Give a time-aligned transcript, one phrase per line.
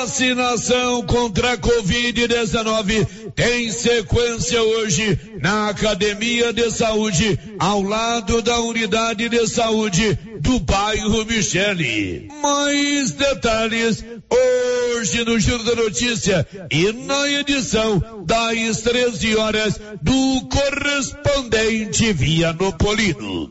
[0.00, 9.28] Vacinação contra a Covid-19 tem sequência hoje na Academia de Saúde, ao lado da Unidade
[9.28, 12.28] de Saúde do bairro Michele.
[12.42, 22.10] Mais detalhes hoje no Giro da Notícia e na edição das 13 horas do correspondente
[22.14, 23.50] Vianopolino.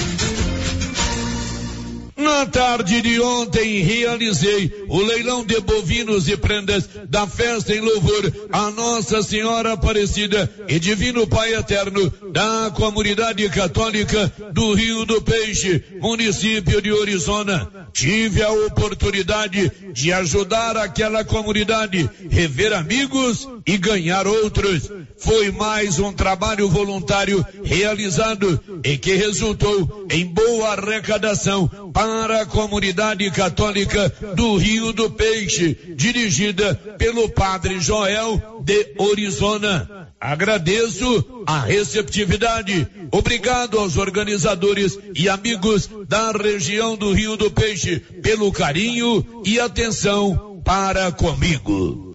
[2.41, 8.33] Na tarde de ontem realizei o leilão de bovinos e prendas da festa em louvor
[8.51, 15.83] a Nossa Senhora Aparecida e Divino Pai Eterno da comunidade católica do Rio do Peixe,
[16.01, 17.69] município de Orizona.
[17.93, 24.89] Tive a oportunidade de ajudar aquela comunidade, rever amigos e ganhar outros.
[25.17, 33.29] Foi mais um trabalho voluntário realizado e que resultou em boa arrecadação para a comunidade
[33.31, 40.07] católica do Rio do Peixe, dirigida pelo padre Joel de Orizona.
[40.19, 42.87] Agradeço a receptividade.
[43.11, 50.61] Obrigado aos organizadores e amigos da região do Rio do Peixe pelo carinho e atenção
[50.63, 52.13] para comigo.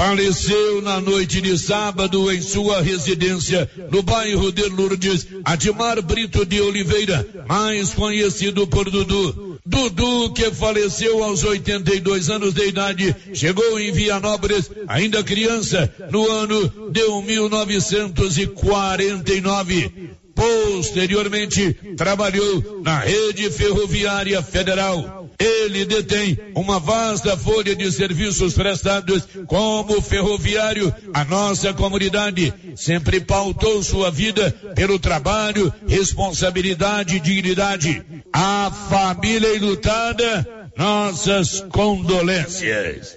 [0.00, 6.58] Faleceu na noite de sábado em sua residência no bairro de Lourdes, Admar Brito de
[6.58, 9.60] Oliveira, mais conhecido por Dudu.
[9.66, 16.90] Dudu, que faleceu aos 82 anos de idade, chegou em Vianópolis, ainda criança, no ano
[16.90, 20.12] de 1949.
[20.34, 25.19] Posteriormente, trabalhou na rede ferroviária federal.
[25.40, 30.94] Ele detém uma vasta folha de serviços prestados como ferroviário.
[31.14, 38.04] A nossa comunidade sempre pautou sua vida pelo trabalho, responsabilidade e dignidade.
[38.30, 43.16] A família enlutada, nossas condolências.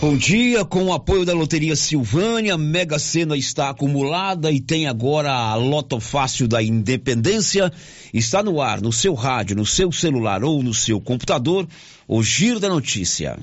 [0.00, 5.30] Bom dia, com o apoio da Loteria Silvânia, Mega Sena está acumulada e tem agora
[5.30, 7.70] a Loto Fácil da Independência.
[8.12, 11.68] Está no ar, no seu rádio, no seu celular ou no seu computador,
[12.08, 13.38] o Giro da Notícia.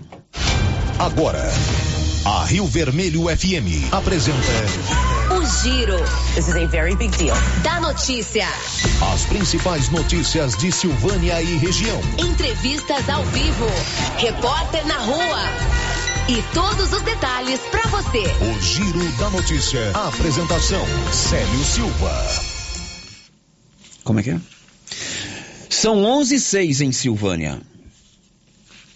[0.97, 1.47] Agora,
[2.25, 4.37] a Rio Vermelho FM apresenta
[5.37, 5.99] o Giro.
[6.33, 7.37] This is a very big deal.
[7.61, 8.47] Da notícia.
[9.13, 12.01] As principais notícias de Silvânia e região.
[12.17, 13.67] Entrevistas ao vivo.
[14.17, 15.86] Repórter na rua
[16.29, 18.23] e todos os detalhes para você.
[18.41, 19.91] O Giro da Notícia.
[19.93, 22.27] A apresentação: Célio Silva.
[24.03, 24.41] Como é que é?
[25.69, 27.61] São 11 e 6 em Silvânia.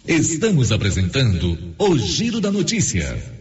[0.05, 3.40] Estamos apresentando o Giro da Notícia.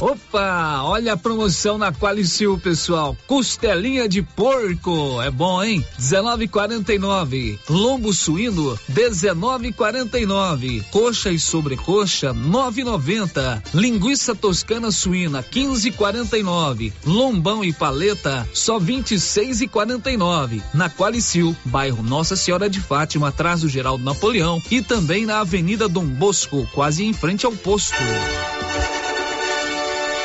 [0.00, 3.16] Opa, olha a promoção na Qualicil, pessoal.
[3.26, 5.84] Costelinha de porco, é bom, hein?
[5.98, 7.58] 19,49.
[7.70, 10.84] Lombo suíno, 19,49.
[10.90, 13.62] Coxa e sobrecoxa, 9,90.
[13.72, 16.92] Linguiça toscana suína, 15,49.
[17.06, 20.60] Lombão e paleta, só 26,49.
[20.74, 25.88] Na Qualicil, bairro Nossa Senhora de Fátima, atrás do Geraldo Napoleão e também na Avenida
[25.88, 27.94] Dom Bosco, quase em frente ao posto.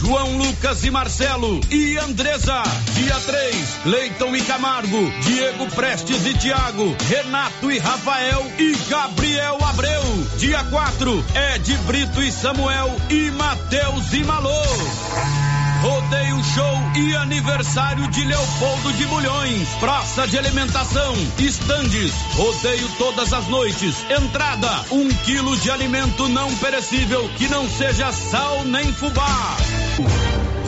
[0.00, 2.62] João Lucas e Marcelo e Andresa.
[2.94, 10.02] Dia 3, Leiton e Camargo, Diego Prestes e Tiago, Renato e Rafael e Gabriel Abreu.
[10.38, 14.50] Dia 4, Ed Brito e Samuel e Matheus e Malô.
[15.82, 19.68] Rodeio Show e aniversário de Leopoldo de Bulhões.
[19.80, 23.96] Praça de alimentação, estandes, rodeio todas as noites.
[24.10, 29.56] Entrada, um quilo de alimento não perecível que não seja sal nem fubá.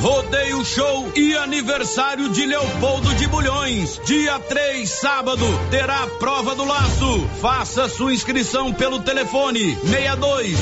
[0.02, 4.00] Rodeio Show e aniversário de Leopoldo de Bulhões.
[4.04, 7.28] Dia 3, sábado, terá a prova do laço.
[7.40, 10.58] Faça sua inscrição pelo telefone 62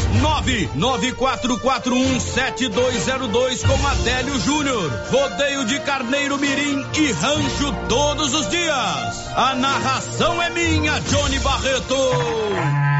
[0.76, 4.92] 994417202 com Adélio Júnior.
[5.10, 9.30] Rodeio de Carneiro Mirim e Rancho todos os dias.
[9.34, 12.99] A narração é minha, Johnny Barreto.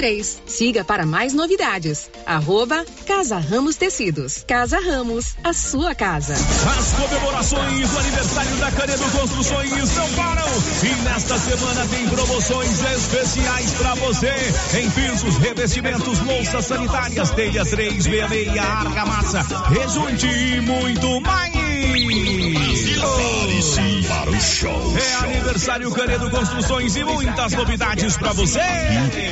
[0.47, 2.09] Siga para mais novidades.
[2.25, 4.43] Arroba Casa Ramos Tecidos.
[4.47, 6.33] Casa Ramos, a sua casa.
[6.33, 10.47] As comemorações do aniversário da Canedo Construções não param.
[10.81, 14.33] E nesta semana tem promoções especiais para você.
[14.79, 21.51] Em pisos, revestimentos, louças sanitárias, telha 366, argamassa, rejunte e muito mais.
[23.03, 23.41] Oh.
[24.07, 24.97] para o show.
[24.97, 28.59] É aniversário Canedo Construções e muitas novidades para você.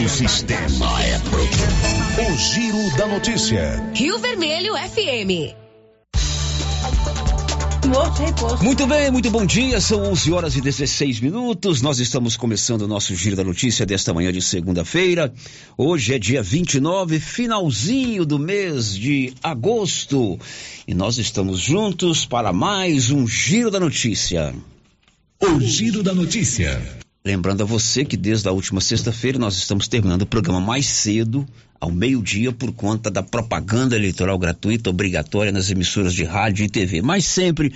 [0.03, 2.31] O sistema é pronto.
[2.31, 3.91] O Giro da Notícia.
[3.93, 5.55] Rio Vermelho FM.
[8.61, 9.79] Muito bem, muito bom dia.
[9.79, 11.81] São 11 horas e 16 minutos.
[11.81, 15.33] Nós estamos começando o nosso Giro da Notícia desta manhã de segunda-feira.
[15.77, 20.37] Hoje é dia 29, finalzinho do mês de agosto.
[20.85, 24.53] E nós estamos juntos para mais um Giro da Notícia.
[25.41, 26.81] O Giro da Notícia.
[27.29, 31.45] Lembrando a você que desde a última sexta-feira nós estamos terminando o programa mais cedo,
[31.79, 37.03] ao meio-dia, por conta da propaganda eleitoral gratuita obrigatória nas emissoras de rádio e TV,
[37.03, 37.71] mas sempre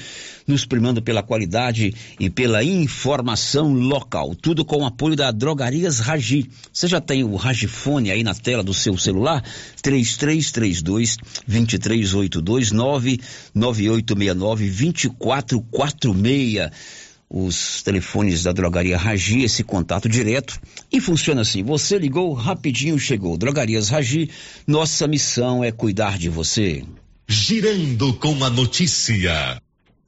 [0.47, 4.33] nos primando pela qualidade e pela informação local.
[4.33, 6.49] Tudo com o apoio da Drogarias Ragi.
[6.73, 9.43] Você já tem o Ragifone aí na tela do seu celular?
[9.83, 20.61] 3332 2382 99869 2446 os telefones da drogaria Ragi, esse contato direto.
[20.91, 23.35] E funciona assim: você ligou, rapidinho chegou.
[23.35, 24.29] Drogarias Ragi,
[24.67, 26.83] nossa missão é cuidar de você.
[27.27, 29.62] Girando com a notícia.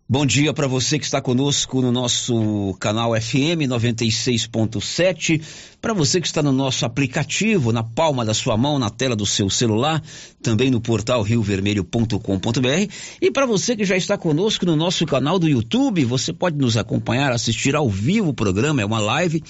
[0.08, 5.41] Bom dia para você que está conosco no nosso canal FM 96.7,
[5.82, 9.26] para você que está no nosso aplicativo, na palma da sua mão, na tela do
[9.26, 10.04] seu celular,
[10.44, 15.50] também no portal riovermelho.com.br e para você que já está conosco no nosso canal do
[15.50, 19.44] YouTube, você pode nos acompanhar, assistir ao vivo o programa, é uma live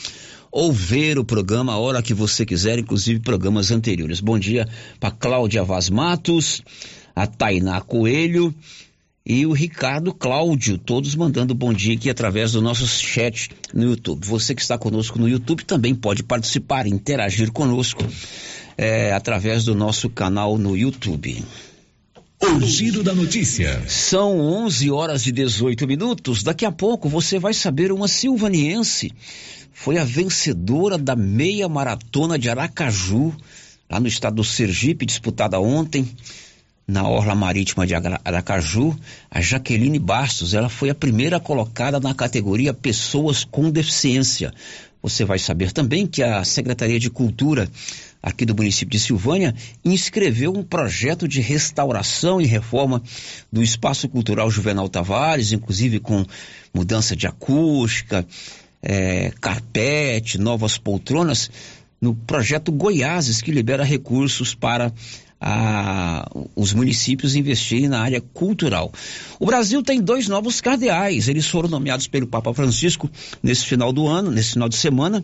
[0.50, 4.22] ou ver o programa a hora que você quiser, inclusive programas anteriores.
[4.22, 4.66] Bom dia
[5.02, 6.62] para Cláudia Vaz Matos,
[7.14, 8.56] a Tainá Coelho,
[9.26, 14.24] e o Ricardo Cláudio, todos mandando bom dia aqui através do nosso chat no YouTube.
[14.26, 18.06] Você que está conosco no YouTube também pode participar, interagir conosco
[18.78, 21.44] é, através do nosso canal no YouTube.
[22.40, 23.82] O giro da notícia.
[23.88, 26.44] São 11 horas e 18 minutos.
[26.44, 29.12] Daqui a pouco você vai saber uma silvaniense
[29.76, 33.36] foi a vencedora da meia maratona de Aracaju,
[33.90, 36.08] lá no estado do Sergipe, disputada ontem
[36.88, 38.96] na Orla Marítima de Aracaju,
[39.30, 44.54] a Jaqueline Bastos, ela foi a primeira colocada na categoria Pessoas com Deficiência.
[45.02, 47.70] Você vai saber também que a Secretaria de Cultura
[48.22, 53.02] aqui do município de Silvânia inscreveu um projeto de restauração e reforma
[53.52, 56.26] do Espaço Cultural Juvenal Tavares, inclusive com
[56.74, 58.26] mudança de acústica,
[58.82, 61.52] é, carpete, novas poltronas,
[62.02, 64.92] no projeto Goiáses, que libera recursos para
[65.48, 68.92] a, os municípios investirem na área cultural.
[69.40, 73.08] O Brasil tem dois novos cardeais, eles foram nomeados pelo Papa Francisco
[73.44, 75.24] nesse final do ano, nesse final de semana,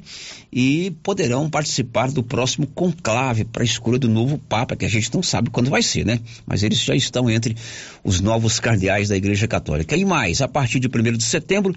[0.53, 5.12] e poderão participar do próximo conclave para a escolha do novo Papa, que a gente
[5.12, 6.19] não sabe quando vai ser, né?
[6.45, 7.57] Mas eles já estão entre
[8.03, 9.97] os novos cardeais da Igreja Católica.
[9.97, 11.73] E mais, a partir de 1 de setembro,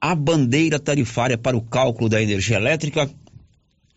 [0.00, 3.08] a bandeira tarifária para o cálculo da energia elétrica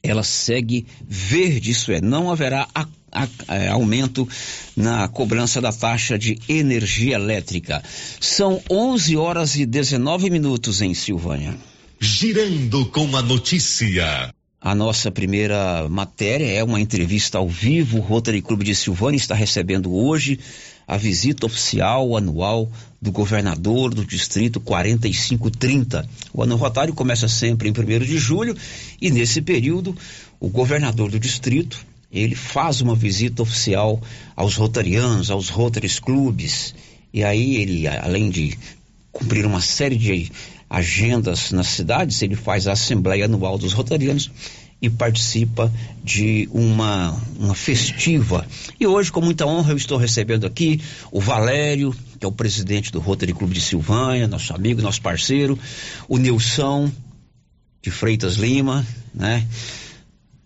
[0.04, 4.28] ela segue verde, isso é, não haverá a a, a, é, aumento
[4.76, 7.84] na cobrança da taxa de energia elétrica.
[8.20, 11.58] São 11 horas e 19 minutos em Silvânia.
[12.00, 14.34] Girando com a notícia.
[14.60, 17.98] A nossa primeira matéria é uma entrevista ao vivo.
[17.98, 20.40] O Rotary Clube de Silvânia está recebendo hoje
[20.88, 22.72] a visita oficial anual
[23.02, 26.08] do governador do distrito 4530.
[26.34, 28.56] O ano rotário começa sempre em 1 de julho
[29.02, 29.96] e nesse período
[30.40, 34.02] o governador do distrito, ele faz uma visita oficial
[34.36, 36.76] aos rotarianos, aos Rotaries Clubes,
[37.14, 38.58] e aí ele, além de
[39.12, 40.32] cumprir uma série de
[40.70, 44.32] agendas nas cidades, ele faz a Assembleia Anual dos Rotarianos
[44.82, 45.72] e participa
[46.04, 48.48] de uma, uma festiva.
[48.80, 52.92] E hoje, com muita honra, eu estou recebendo aqui o Valério, que é o presidente
[52.92, 55.60] do Rotary Clube de Silvânia, nosso amigo, nosso parceiro,
[56.08, 56.92] o Nilson
[57.82, 59.46] de Freitas Lima, né?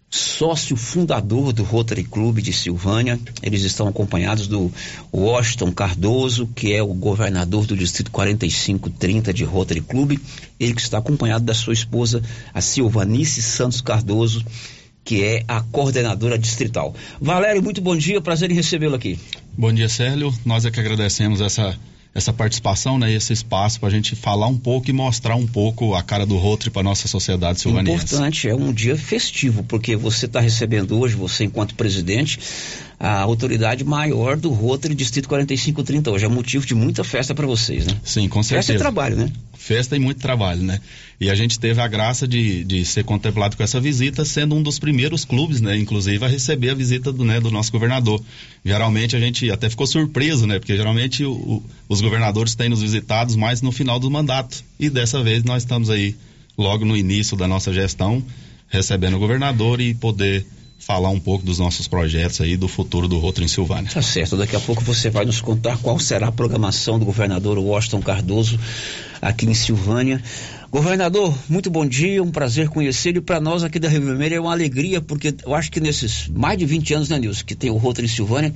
[0.10, 3.20] Sócio fundador do Rotary Clube de Silvânia.
[3.42, 4.72] Eles estão acompanhados do
[5.14, 10.20] Washington Cardoso, que é o governador do Distrito 4530 de Rotary Clube.
[10.60, 12.22] Ele que está acompanhado da sua esposa,
[12.54, 14.44] a Silvanice Santos Cardoso,
[15.04, 16.96] que é a coordenadora distrital.
[17.22, 19.20] Valério, muito bom dia, prazer em recebê-lo aqui.
[19.58, 20.34] Bom dia, Célio.
[20.46, 21.78] Nós é que agradecemos essa
[22.16, 25.94] essa participação, né, esse espaço para a gente falar um pouco e mostrar um pouco
[25.94, 28.06] a cara do Rotary para nossa sociedade silvaniense.
[28.06, 32.40] Importante, é um dia festivo, porque você está recebendo hoje, você enquanto presidente,
[33.00, 36.26] a autoridade maior do Rotary Distrito 4530 hoje.
[36.26, 37.94] É motivo de muita festa para vocês, né?
[38.04, 38.68] Sim, com certeza.
[38.68, 39.32] Festa e trabalho, né?
[39.54, 40.80] Festa e muito trabalho, né?
[41.20, 44.62] E a gente teve a graça de, de ser contemplado com essa visita, sendo um
[44.62, 45.78] dos primeiros clubes, né?
[45.78, 48.22] Inclusive a receber a visita do, né, do nosso governador.
[48.64, 50.60] Geralmente a gente até ficou surpreso, né?
[50.60, 54.64] Porque geralmente o, o, os governadores têm nos visitados mais no final do mandato.
[54.80, 56.16] E dessa vez nós estamos aí
[56.58, 58.24] logo no início da nossa gestão,
[58.70, 60.46] recebendo o governador e poder
[60.78, 63.90] falar um pouco dos nossos projetos aí, do futuro do Rotary em Silvânia.
[63.92, 67.58] Tá certo, daqui a pouco você vai nos contar qual será a programação do governador
[67.58, 68.60] Washington Cardoso
[69.22, 70.22] aqui em Silvânia.
[70.70, 73.18] Governador, muito bom dia, um prazer conhecê-lo.
[73.18, 76.28] E para nós aqui da Rio Vermelho é uma alegria, porque eu acho que nesses
[76.28, 78.54] mais de 20 anos, né, Nilson, que tem o Rotary em Silvânia,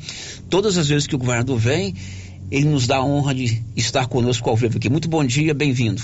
[0.49, 1.95] todas as vezes que o governador vem,
[2.51, 4.89] ele nos dá a honra de estar conosco ao vivo aqui.
[4.89, 6.01] Muito bom dia, bem-vindo.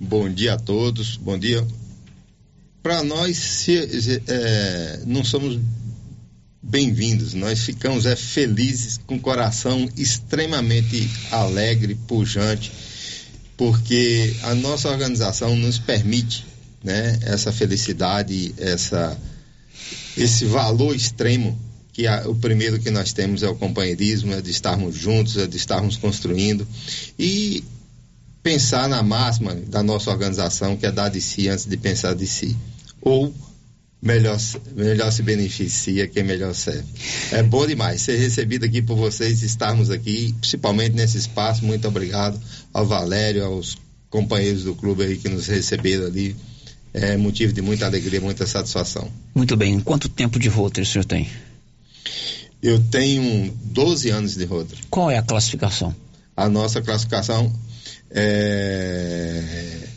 [0.00, 1.66] Bom dia a todos, bom dia
[2.82, 5.58] para nós se, é, não somos
[6.62, 12.72] bem-vindos, nós ficamos é, felizes, com o coração extremamente alegre, pujante,
[13.56, 16.46] porque a nossa organização nos permite
[16.82, 19.18] né, essa felicidade, essa,
[20.16, 21.58] esse valor extremo
[21.92, 25.46] que a, o primeiro que nós temos é o companheirismo, é de estarmos juntos, é
[25.46, 26.66] de estarmos construindo.
[27.18, 27.64] E
[28.42, 32.26] pensar na máxima da nossa organização, que é dar de si antes de pensar de
[32.26, 32.56] si.
[33.00, 33.34] Ou
[34.00, 34.38] melhor,
[34.74, 36.86] melhor se beneficia quem melhor serve.
[37.32, 41.64] É bom demais ser recebido aqui por vocês, estarmos aqui, principalmente nesse espaço.
[41.64, 42.40] Muito obrigado
[42.72, 43.76] ao Valério, aos
[44.08, 46.36] companheiros do clube aí que nos receberam ali.
[46.94, 49.10] É motivo de muita alegria, muita satisfação.
[49.34, 49.78] Muito bem.
[49.80, 51.28] Quanto tempo de Rotary o senhor tem?
[52.62, 54.80] Eu tenho 12 anos de Rotary.
[54.90, 55.94] Qual é a classificação?
[56.36, 57.52] A nossa classificação
[58.10, 59.88] é...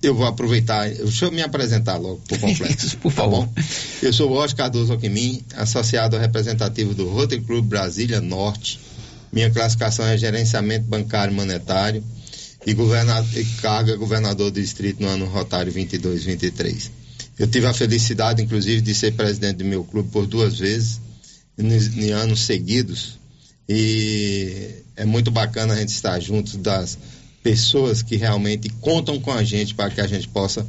[0.00, 2.86] Eu vou aproveitar, deixa eu me apresentar logo por completo.
[2.86, 3.48] Isso, por favor.
[3.48, 3.62] Tá
[4.02, 8.78] eu sou o Oscar Cardoso Alquimim, associado representativo do Rotary Club Brasília Norte.
[9.32, 12.02] Minha classificação é gerenciamento bancário monetário
[12.64, 16.90] e, e carga governador do distrito no ano rotário 22-23.
[17.38, 21.00] Eu tive a felicidade, inclusive, de ser presidente do meu clube por duas vezes,
[21.56, 23.18] em anos seguidos,
[23.68, 26.98] e é muito bacana a gente estar juntos das
[27.40, 30.66] pessoas que realmente contam com a gente para que a gente possa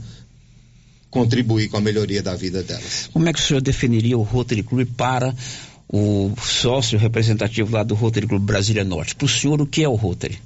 [1.09, 3.09] contribuir com a melhoria da vida delas.
[3.11, 5.35] Como é que o senhor definiria o Rotary Club para
[5.91, 9.15] o sócio representativo lá do Rotary Club Brasília Norte?
[9.15, 10.39] Para o senhor, o que é o Rotary?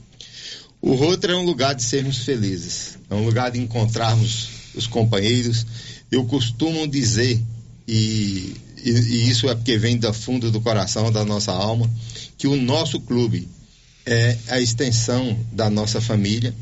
[0.81, 5.65] O Rotary é um lugar de sermos felizes, é um lugar de encontrarmos os companheiros.
[6.09, 7.41] Eu costumo dizer,
[7.85, 11.89] e, e, e isso é porque vem do fundo do coração, da nossa alma,
[12.37, 13.47] que o nosso clube
[14.05, 16.53] é a extensão da nossa família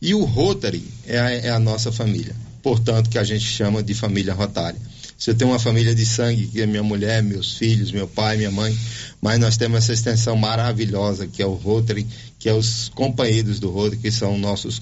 [0.00, 2.34] e o Rotary é a, é a nossa família.
[2.62, 4.80] Portanto, que a gente chama de família rotária.
[5.16, 8.50] Você tem uma família de sangue, que é minha mulher, meus filhos, meu pai, minha
[8.50, 8.76] mãe,
[9.20, 12.06] mas nós temos essa extensão maravilhosa que é o Rotary,
[12.38, 14.80] que é os companheiros do Rotary, que são nossos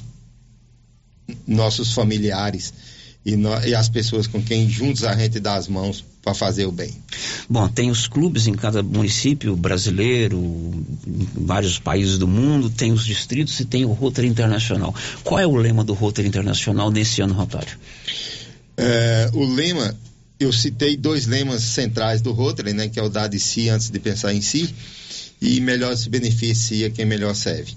[1.47, 2.73] nossos familiares
[3.25, 3.35] e,
[3.67, 6.95] e as pessoas com quem juntos a gente dá as mãos para fazer o bem.
[7.49, 13.05] Bom, tem os clubes em cada município brasileiro, em vários países do mundo, tem os
[13.05, 14.95] distritos e tem o Rotary Internacional.
[15.25, 17.79] Qual é o lema do Rotary Internacional nesse ano rotário?
[18.77, 19.97] É, o lema,
[20.39, 23.91] eu citei dois lemas centrais do Rotary, né, que é o dar de si antes
[23.91, 24.75] de pensar em si
[25.41, 27.75] e melhor se beneficia quem melhor serve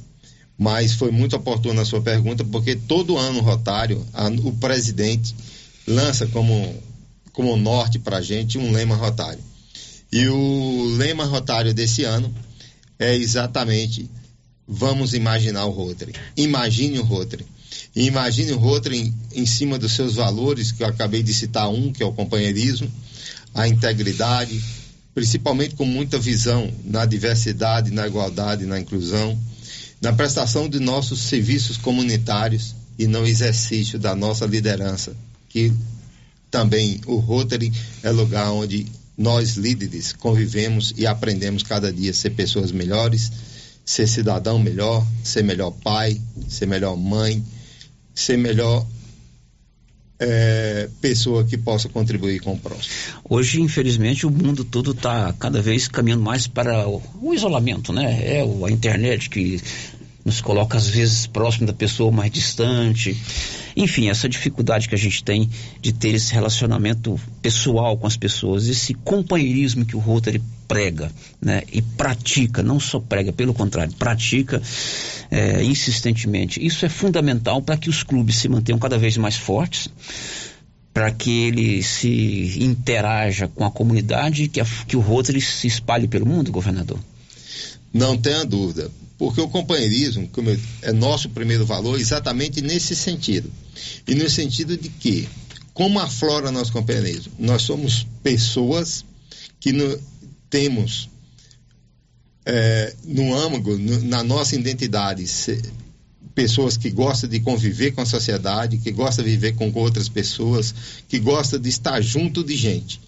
[0.61, 5.33] mas foi muito oportuna a sua pergunta, porque todo ano rotário, a, o presidente
[5.87, 6.75] lança como,
[7.33, 9.39] como norte para a gente um lema rotário.
[10.11, 12.31] E o lema rotário desse ano
[12.99, 14.07] é exatamente
[14.67, 16.13] vamos imaginar o Rotary.
[16.37, 17.43] Imagine o Rotary.
[17.95, 21.71] E imagine o Rotary em, em cima dos seus valores, que eu acabei de citar
[21.71, 22.87] um, que é o companheirismo,
[23.51, 24.63] a integridade,
[25.15, 29.35] principalmente com muita visão na diversidade, na igualdade, na inclusão
[30.01, 35.15] na prestação de nossos serviços comunitários e no exercício da nossa liderança,
[35.47, 35.71] que
[36.49, 38.87] também o Rotary é lugar onde
[39.17, 43.31] nós líderes convivemos e aprendemos cada dia a ser pessoas melhores,
[43.85, 47.43] ser cidadão melhor, ser melhor pai, ser melhor mãe,
[48.15, 48.85] ser melhor
[50.21, 52.93] é, pessoa que possa contribuir com o próximo.
[53.27, 58.37] Hoje, infelizmente, o mundo todo está cada vez caminhando mais para o, o isolamento, né?
[58.37, 59.59] É o, a internet que
[60.23, 63.17] nos coloca às vezes próximo da pessoa, mais distante.
[63.75, 65.49] Enfim, essa dificuldade que a gente tem
[65.81, 70.39] de ter esse relacionamento pessoal com as pessoas, esse companheirismo que o Rotary
[70.71, 71.63] prega, né?
[71.69, 74.61] E pratica, não só prega, pelo contrário, pratica
[75.29, 76.65] é, insistentemente.
[76.65, 79.89] Isso é fundamental para que os clubes se mantenham cada vez mais fortes,
[80.93, 86.07] para que ele se interaja com a comunidade que, a, que o Rotary se espalhe
[86.07, 86.99] pelo mundo, governador.
[87.93, 90.29] Não tenha dúvida porque o companheirismo
[90.81, 93.51] é nosso primeiro valor exatamente nesse sentido.
[94.07, 95.27] E no sentido de que,
[95.73, 97.33] como aflora nosso companheirismo?
[97.37, 99.03] Nós somos pessoas
[99.59, 99.99] que no,
[100.51, 101.09] temos
[102.45, 105.59] é, no âmago, no, na nossa identidade, se,
[106.35, 110.75] pessoas que gostam de conviver com a sociedade, que gostam de viver com outras pessoas,
[111.07, 113.01] que gostam de estar junto de gente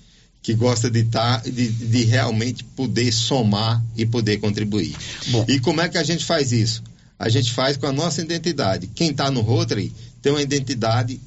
[0.43, 4.93] que gosta de, tá, de, de realmente poder somar e poder contribuir.
[5.29, 5.45] Bom.
[5.47, 6.83] E como é que a gente faz isso?
[7.17, 8.87] A gente faz com a nossa identidade.
[8.87, 11.19] Quem está no Rotary tem uma identidade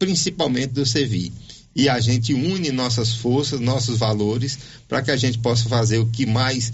[0.00, 1.32] principalmente do servir.
[1.76, 4.58] E a gente une nossas forças, nossos valores,
[4.88, 6.72] para que a gente possa fazer o que mais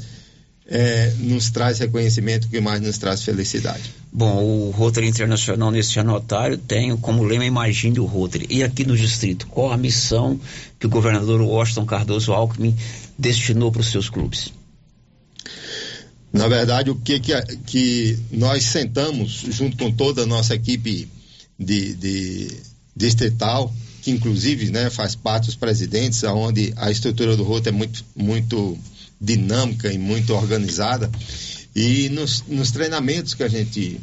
[0.64, 3.92] é, nos traz reconhecimento, o que mais nos traz felicidade.
[4.12, 8.46] Bom, o Rotary Internacional nesse anotário tem como lema Imagine o Rotary.
[8.48, 10.38] E aqui no distrito, qual a missão
[10.78, 12.76] que o governador Washington Cardoso Alckmin
[13.18, 14.52] destinou para os seus clubes?
[16.32, 17.34] Na verdade, o que, que,
[17.66, 21.08] que, nós sentamos junto com toda a nossa equipe
[21.58, 22.48] de, de
[22.96, 28.04] distrital, que inclusive né, faz parte dos presidentes, onde a estrutura do Rotary é muito,
[28.14, 28.78] muito
[29.20, 31.08] dinâmica e muito organizada
[31.74, 34.00] e nos, nos treinamentos que a gente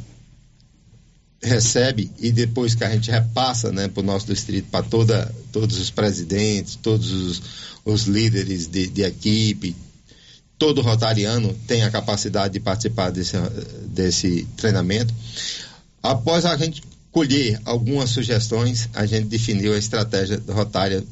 [1.44, 5.92] recebe e depois que a gente repassa né, para o nosso distrito, para todos os
[5.92, 7.42] presidentes, todos os,
[7.84, 9.76] os líderes de, de, equipe,
[10.58, 13.38] todo rotariano tem a capacidade de participar desse,
[13.86, 15.14] desse treinamento.
[16.02, 16.82] Após a gente
[17.12, 21.04] colher algumas sugestões, a gente definiu a estratégia rotária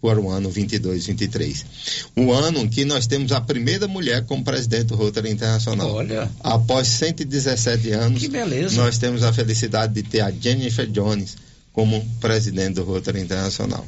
[0.00, 1.66] para o ano 22, 23.
[2.16, 5.92] Um ano em que nós temos a primeira mulher como presidente do Rotary Internacional.
[5.92, 6.30] Olha.
[6.40, 8.76] Após 117 anos, que beleza.
[8.76, 11.36] nós temos a felicidade de ter a Jennifer Jones
[11.72, 13.84] como presidente do Rotary Internacional.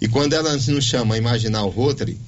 [0.00, 2.18] E quando ela nos chama a imaginar o Rotary,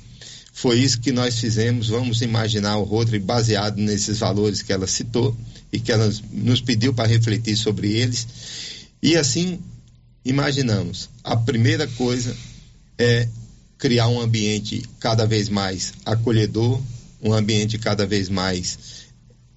[0.53, 1.88] foi isso que nós fizemos.
[1.88, 5.37] Vamos imaginar o Rotary baseado nesses valores que ela citou
[5.73, 8.27] e que ela nos pediu para refletir sobre eles.
[9.04, 9.60] E assim
[10.24, 11.10] imaginamos.
[11.22, 12.34] A primeira coisa
[12.96, 13.28] é
[13.76, 16.80] criar um ambiente cada vez mais acolhedor,
[17.22, 19.04] um ambiente cada vez mais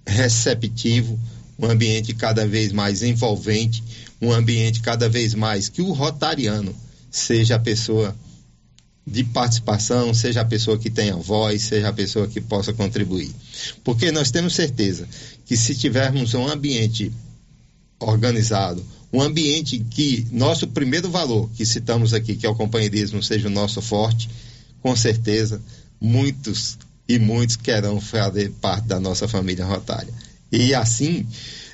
[0.06, 1.18] receptivo,
[1.58, 3.82] um ambiente cada vez mais envolvente,
[4.22, 6.76] um ambiente cada vez mais que o rotariano
[7.10, 8.14] seja a pessoa
[9.06, 13.34] de participação, seja a pessoa que tenha voz, seja a pessoa que possa contribuir.
[13.82, 15.08] Porque nós temos certeza
[15.46, 17.14] que se tivermos um ambiente
[17.98, 23.48] organizado, um ambiente que nosso primeiro valor que citamos aqui, que é o companheirismo, seja
[23.48, 24.30] o nosso forte,
[24.82, 25.62] com certeza
[26.00, 30.14] muitos e muitos querão fazer parte da nossa família rotária.
[30.52, 31.26] E assim,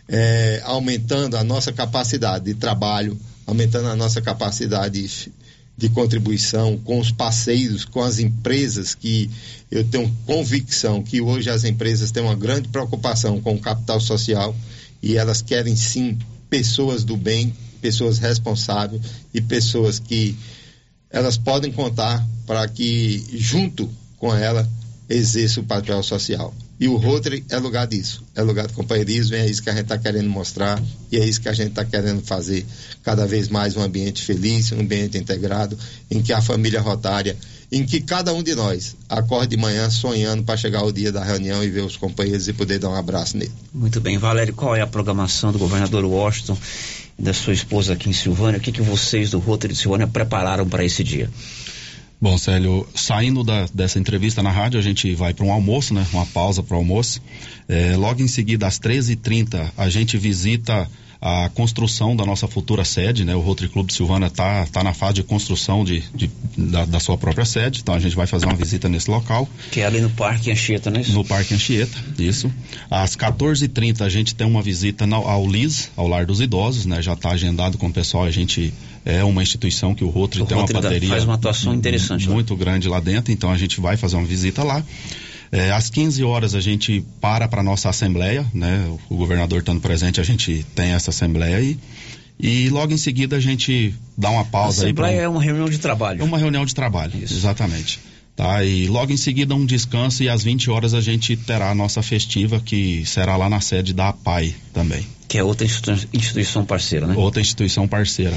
[0.08, 5.32] é, aumentando a nossa capacidade de trabalho, aumentando a nossa capacidade de,
[5.76, 9.30] de contribuição com os parceiros, com as empresas, que
[9.72, 14.56] eu tenho convicção que hoje as empresas têm uma grande preocupação com o capital social
[15.02, 16.18] e elas querem sim
[16.54, 19.02] pessoas do bem, pessoas responsáveis
[19.34, 20.38] e pessoas que
[21.10, 23.90] elas podem contar para que, junto
[24.20, 24.70] com ela,
[25.10, 26.54] exerça o papel social.
[26.80, 29.86] E o Rotary é lugar disso, é lugar de companheirismo, é isso que a gente
[29.86, 30.80] está querendo mostrar
[31.12, 32.64] e é isso que a gente está querendo fazer
[33.02, 35.76] cada vez mais um ambiente feliz, um ambiente integrado,
[36.12, 37.36] em que a família rotária
[37.72, 41.24] em que cada um de nós acorde de manhã sonhando para chegar o dia da
[41.24, 43.52] reunião e ver os companheiros e poder dar um abraço nele.
[43.74, 46.58] Muito bem, Valério, qual é a programação do governador Washington
[47.18, 48.60] e da sua esposa aqui em Silvânia?
[48.60, 51.30] O que, que vocês do Rotary de Silvânia prepararam para esse dia?
[52.24, 56.08] Bom, Célio, saindo da, dessa entrevista na rádio, a gente vai para um almoço, né?
[56.14, 57.22] Uma pausa para o almoço.
[57.68, 60.90] É, logo em seguida, às 13h30, a gente visita
[61.26, 63.34] a construção da nossa futura sede, né?
[63.34, 67.00] O Rotary Club de Silvânia está tá na fase de construção de, de da, da,
[67.00, 69.48] sua própria sede, então a gente vai fazer uma visita nesse local.
[69.72, 71.14] Que é ali no Parque Anchieta, é isso?
[71.14, 72.52] No Parque Anchieta, isso.
[72.92, 77.02] Às 14h30 a gente tem uma visita ao LIS, ao Lar dos Idosos, né?
[77.02, 78.74] Já está agendado com o pessoal, a gente
[79.06, 82.30] é uma instituição que o Rotary o tem Rotary uma bateria faz uma atuação interessante
[82.30, 82.60] muito lá.
[82.60, 84.84] grande lá dentro, então a gente vai fazer uma visita lá.
[85.54, 88.92] É, às 15 horas a gente para para nossa assembleia, né?
[89.08, 91.78] O governador estando presente, a gente tem essa assembleia e,
[92.40, 94.88] e logo em seguida a gente dá uma pausa a aí.
[94.88, 96.22] Assembleia um, é uma reunião de trabalho.
[96.22, 97.36] É uma reunião de trabalho, Isso.
[97.36, 98.00] exatamente.
[98.36, 101.76] Tá, e logo em seguida um descanso e às 20 horas a gente terá a
[101.76, 105.06] nossa festiva que será lá na sede da APAI também.
[105.28, 107.14] Que é outra instituição parceira, né?
[107.16, 108.36] Outra instituição parceira.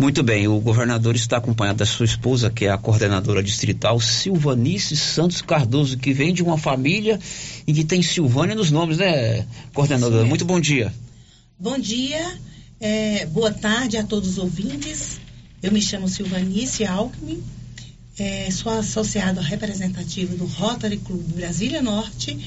[0.00, 4.96] Muito bem, o governador está acompanhado da sua esposa, que é a coordenadora distrital Silvanice
[4.96, 7.18] Santos Cardoso, que vem de uma família
[7.66, 10.24] e que tem Silvânia nos nomes, né, coordenadora?
[10.24, 10.94] Muito bom dia.
[11.58, 12.24] Bom dia,
[12.78, 15.20] é, boa tarde a todos os ouvintes.
[15.60, 17.42] Eu me chamo Silvanice Alckmin,
[18.16, 22.38] é, sou associada representativa do Rotary Club Brasília Norte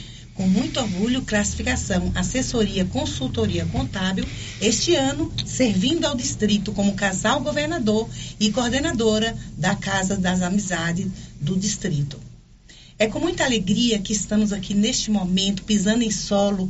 [0.41, 4.25] com muito orgulho, classificação, assessoria, consultoria contábil,
[4.60, 11.06] este ano servindo ao distrito como casal governador e coordenadora da Casa das Amizades
[11.39, 12.19] do distrito.
[12.97, 16.67] É com muita alegria que estamos aqui neste momento pisando em solo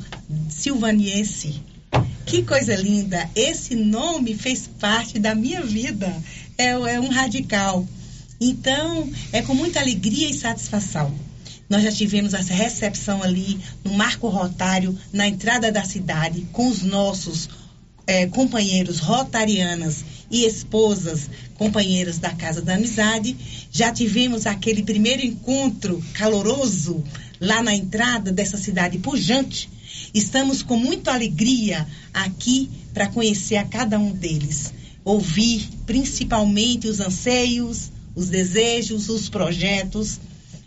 [0.49, 1.61] silvaniense.
[2.25, 3.29] Que coisa linda!
[3.33, 6.13] Esse nome fez parte da minha vida.
[6.57, 7.87] É, é um radical.
[8.39, 11.30] Então, é com muita alegria e satisfação
[11.71, 16.81] nós já tivemos essa recepção ali no Marco Rotário, na entrada da cidade, com os
[16.81, 17.47] nossos
[18.05, 23.37] é, companheiros rotarianas e esposas, companheiras da Casa da Amizade.
[23.71, 27.01] Já tivemos aquele primeiro encontro caloroso
[27.39, 29.69] lá na entrada dessa cidade pujante.
[30.13, 34.73] Estamos com muita alegria aqui para conhecer a cada um deles,
[35.05, 40.19] ouvir principalmente os anseios, os desejos, os projetos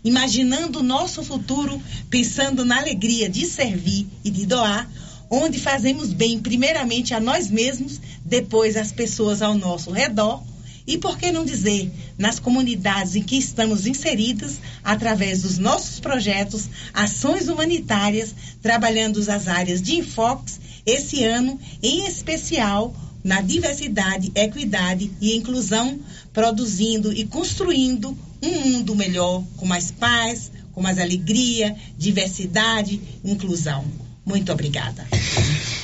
[0.05, 4.89] imaginando o nosso futuro, pensando na alegria de servir e de doar,
[5.29, 10.43] onde fazemos bem primeiramente a nós mesmos, depois às pessoas ao nosso redor
[10.87, 16.69] e, por que não dizer, nas comunidades em que estamos inseridos, através dos nossos projetos,
[16.93, 25.35] ações humanitárias, trabalhando as áreas de enfoques, esse ano, em especial, na diversidade, equidade e
[25.35, 25.99] inclusão,
[26.31, 28.15] produzindo e construindo
[28.45, 33.85] um mundo melhor, com mais paz, com mais alegria, diversidade, inclusão.
[34.25, 35.05] Muito obrigada.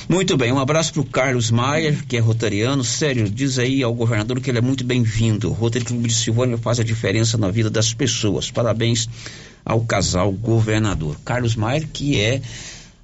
[0.08, 2.82] Muito bem, um abraço para o Carlos Maia, que é rotariano.
[2.82, 5.48] Sério, diz aí ao governador que ele é muito bem-vindo.
[5.48, 8.50] O Rotary Clube de Silvânia faz a diferença na vida das pessoas.
[8.50, 9.08] Parabéns
[9.64, 11.16] ao casal governador.
[11.24, 12.42] Carlos Maia, que é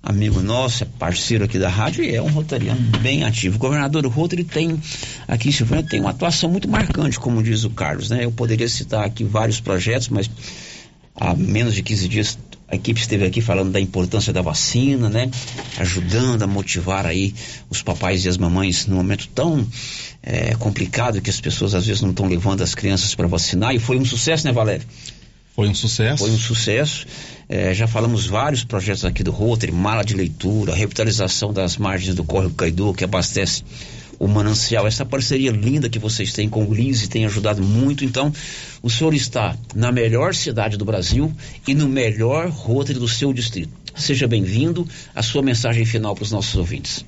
[0.03, 3.57] amigo nosso, é parceiro aqui da rádio e é um rotariano bem ativo.
[3.57, 4.81] O governador Rotary tem,
[5.27, 8.25] aqui em Silvânia, tem uma atuação muito marcante, como diz o Carlos, né?
[8.25, 10.31] Eu poderia citar aqui vários projetos, mas
[11.15, 12.39] há menos de 15 dias
[12.71, 15.31] a equipe esteve aqui falando da importância da vacina, né?
[15.79, 17.35] Ajudando a motivar aí
[17.71, 19.67] os papais e as mamães num momento tão
[20.23, 23.75] é, complicado que as pessoas às vezes não estão levando as crianças para vacinar.
[23.75, 24.87] E foi um sucesso, né, Valério?
[25.57, 26.19] Foi um sucesso.
[26.19, 27.07] Foi um sucesso.
[27.49, 32.23] É, já falamos vários projetos aqui do Rotary, mala de leitura, revitalização das margens do
[32.23, 33.65] córrego Caidu, que abastece
[34.19, 34.87] o manancial.
[34.87, 38.05] Essa parceria linda que vocês têm com o Lise tem ajudado muito.
[38.05, 38.31] Então,
[38.83, 41.33] o senhor está na melhor cidade do Brasil
[41.67, 43.73] e no melhor Rotary do seu distrito.
[43.97, 44.87] Seja bem-vindo.
[45.15, 47.03] A sua mensagem final para os nossos ouvintes.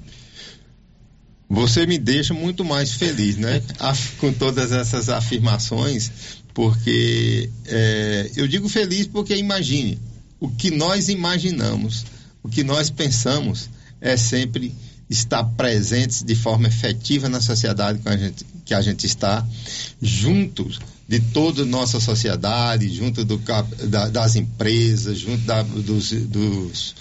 [1.50, 3.61] Você me deixa muito mais feliz, né?
[4.18, 6.11] Com todas essas afirmações,
[6.55, 9.98] porque é, eu digo feliz porque imagine,
[10.40, 12.05] o que nós imaginamos,
[12.42, 13.68] o que nós pensamos
[14.00, 14.74] é sempre
[15.09, 19.46] estar presentes de forma efetiva na sociedade que a gente, que a gente está,
[20.00, 23.37] juntos de toda a nossa sociedade, junto do,
[23.88, 26.94] da, das empresas, junto da, dos, dos,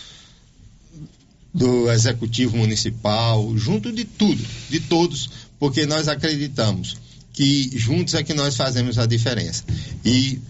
[1.54, 6.98] do executivo municipal, junto de tudo, de todos, porque nós acreditamos
[7.32, 9.64] que juntos é que nós fazemos a diferença.
[10.04, 10.42] E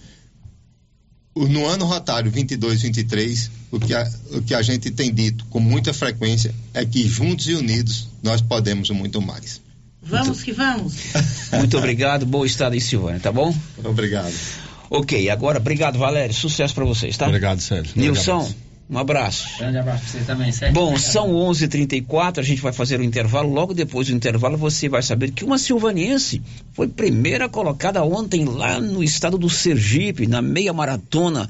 [1.48, 5.60] no ano rotário 22, 23, o que, a, o que a gente tem dito com
[5.60, 9.62] muita frequência é que juntos e unidos nós podemos muito mais.
[10.02, 10.94] Vamos muito, que vamos.
[11.54, 13.54] Muito obrigado, boa estada em Silvânia, tá bom?
[13.84, 14.34] Obrigado.
[14.90, 16.34] Ok, agora, obrigado, Valério.
[16.34, 17.28] Sucesso para vocês, tá?
[17.28, 17.94] Obrigado, Sérgio.
[17.96, 18.52] Nilson.
[18.90, 19.48] Um abraço.
[19.60, 20.74] Grande abraço para você também, Sérgio.
[20.74, 23.54] Bom, são 11:34 h 34 a gente vai fazer o intervalo.
[23.54, 26.42] Logo depois do intervalo, você vai saber que uma silvaniense
[26.74, 31.48] foi primeira colocada ontem lá no estado do Sergipe, na meia maratona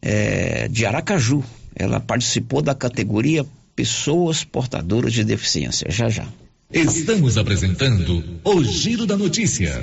[0.00, 1.42] é, de Aracaju.
[1.74, 3.44] Ela participou da categoria
[3.74, 5.90] pessoas portadoras de deficiência.
[5.90, 6.26] Já já.
[6.72, 9.82] Estamos apresentando o Giro da Notícia.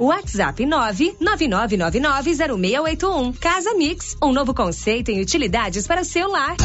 [0.01, 3.37] WhatsApp 999990681.
[3.39, 6.55] Casa Mix, um novo conceito em utilidades para o seu lar.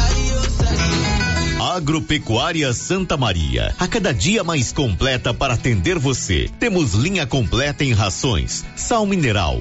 [1.60, 6.48] Agropecuária Santa Maria, a cada dia mais completa para atender você.
[6.58, 9.60] Temos linha completa em rações, sal mineral,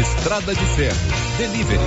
[0.01, 0.97] Estrada de Ferro.
[1.37, 1.79] Delivery.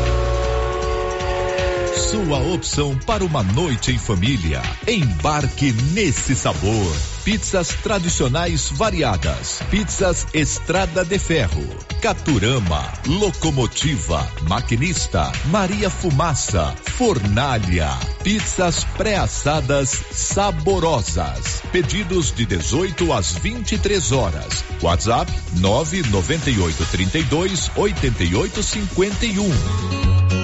[1.96, 4.62] Sua opção para uma noite em família.
[4.86, 7.13] Embarque nesse sabor.
[7.24, 9.60] Pizzas tradicionais variadas.
[9.70, 11.64] Pizzas Estrada de Ferro.
[12.02, 12.92] Caturama.
[13.06, 14.30] Locomotiva.
[14.42, 15.32] Maquinista.
[15.46, 16.74] Maria Fumaça.
[16.98, 17.88] Fornalha.
[18.22, 21.62] Pizzas pré-assadas saborosas.
[21.72, 24.62] Pedidos de 18 às 23 horas.
[24.82, 30.43] WhatsApp 998 32 88 51.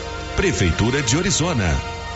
[0.35, 2.00] Prefeitura de Orizona.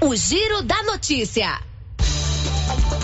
[0.00, 1.60] O Giro da Notícia.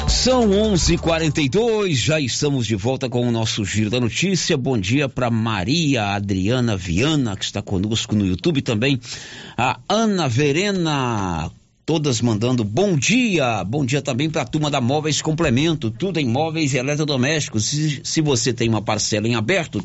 [0.06, 4.56] São 11:42, já estamos de volta com o nosso Giro da Notícia.
[4.56, 9.00] Bom dia para Maria Adriana Viana, que está conosco no YouTube também.
[9.56, 11.50] A Ana Verena,
[11.84, 13.64] todas mandando bom dia.
[13.64, 17.64] Bom dia também para a turma da Móveis Complemento, tudo em móveis e eletrodomésticos.
[17.64, 19.84] Se, se você tem uma parcela em aberto,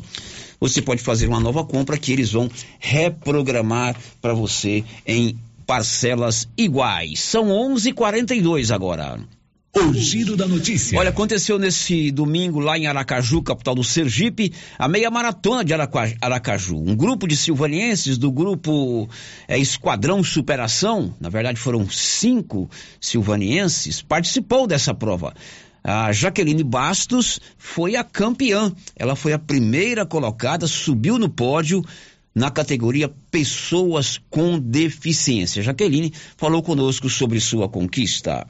[0.60, 2.48] você pode fazer uma nova compra que eles vão
[2.78, 5.36] reprogramar para você em
[5.74, 7.20] parcelas iguais.
[7.20, 9.20] São 11:42 agora.
[9.72, 10.98] O Giro da Notícia.
[10.98, 16.12] Olha, aconteceu nesse domingo lá em Aracaju, capital do Sergipe, a meia maratona de Araca-
[16.20, 16.74] Aracaju.
[16.76, 19.08] Um grupo de silvanienses do grupo
[19.46, 22.68] é, Esquadrão Superação, na verdade foram cinco
[23.00, 25.32] silvanienses, participou dessa prova.
[25.84, 28.72] A Jaqueline Bastos foi a campeã.
[28.96, 31.82] Ela foi a primeira colocada, subiu no pódio
[32.40, 35.62] na categoria Pessoas com Deficiência.
[35.62, 38.46] Jaqueline falou conosco sobre sua conquista.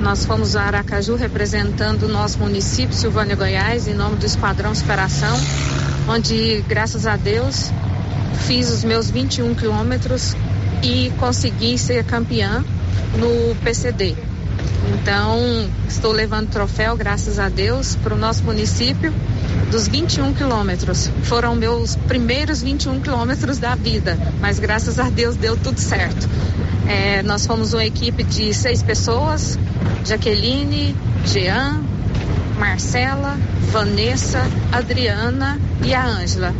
[0.00, 5.38] Nós fomos a Aracaju representando o nosso município, Silvânia, Goiás, em nome do Esquadrão Superação,
[6.08, 7.70] onde, graças a Deus,
[8.48, 10.34] fiz os meus 21 quilômetros
[10.82, 12.64] e consegui ser campeã
[13.16, 14.16] no PCD.
[14.94, 19.12] Então, estou levando troféu, graças a Deus, para o nosso município
[19.70, 21.10] dos 21 quilômetros.
[21.24, 26.28] Foram meus primeiros 21 quilômetros da vida, mas graças a Deus deu tudo certo.
[26.86, 29.58] É, nós fomos uma equipe de seis pessoas:
[30.04, 30.94] Jaqueline,
[31.24, 31.80] Jean,
[32.58, 33.36] Marcela,
[33.70, 36.54] Vanessa, Adriana e a Ângela.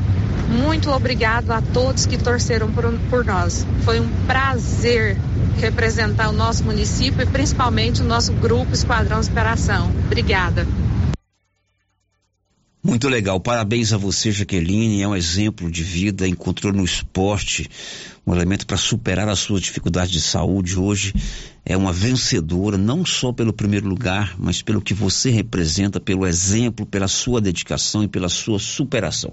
[0.48, 3.66] Muito obrigado a todos que torceram por, por nós.
[3.84, 5.16] Foi um prazer
[5.57, 9.90] representar o nosso município e principalmente o nosso grupo Esquadrão Superação.
[10.07, 10.66] Obrigada.
[12.84, 15.03] Muito legal, parabéns a você, Jaqueline.
[15.03, 17.70] É um exemplo de vida, encontrou no esporte
[18.26, 20.76] um elemento para superar as suas dificuldades de saúde.
[20.76, 21.14] Hoje
[21.64, 26.84] é uma vencedora, não só pelo primeiro lugar, mas pelo que você representa, pelo exemplo,
[26.84, 29.32] pela sua dedicação e pela sua superação.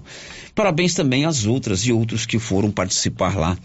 [0.54, 3.58] Parabéns também às outras e outros que foram participar lá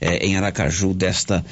[0.00, 1.44] eh, em Aracaju desta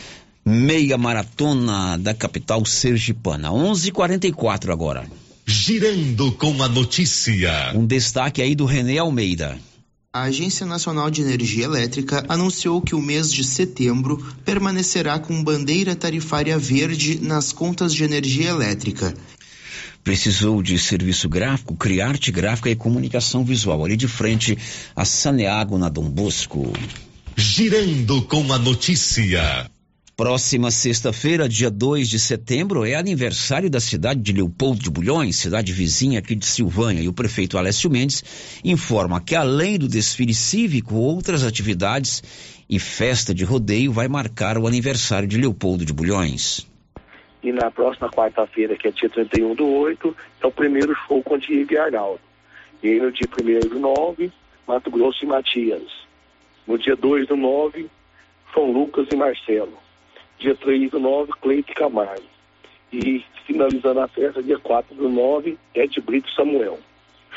[0.46, 3.50] meia maratona da capital sergipana.
[3.50, 5.04] 11:44 agora.
[5.44, 7.72] Girando com a notícia.
[7.74, 9.58] Um destaque aí do René Almeida.
[10.12, 15.94] A Agência Nacional de Energia Elétrica anunciou que o mês de setembro permanecerá com bandeira
[15.94, 19.14] tarifária verde nas contas de energia elétrica.
[20.02, 23.84] Precisou de serviço gráfico, criar arte gráfica e comunicação visual.
[23.84, 24.56] Ali de frente
[24.94, 26.72] a Saneago na Dom Bosco.
[27.36, 29.68] Girando com a notícia.
[30.18, 35.74] Próxima sexta-feira, dia 2 de setembro, é aniversário da cidade de Leopoldo de Bulhões, cidade
[35.74, 38.24] vizinha aqui de Silvânia, e o prefeito Alessio Mendes
[38.64, 42.22] informa que além do desfile cívico, outras atividades
[42.66, 46.66] e festa de rodeio vai marcar o aniversário de Leopoldo de Bulhões.
[47.42, 51.36] E na próxima quarta-feira, que é dia 31 do 8, é o primeiro show com
[51.36, 52.20] Diego e Arnaldo.
[52.82, 54.32] E aí no dia 1 do 9,
[54.66, 56.06] Mato Grosso e Matias.
[56.66, 57.90] No dia 2 do 9,
[58.54, 59.84] São Lucas e Marcelo
[60.38, 62.22] dia 3 do 9, Cleite Camargo.
[62.92, 66.78] E finalizando a festa, dia 4 do 9, Ed Brito Samuel.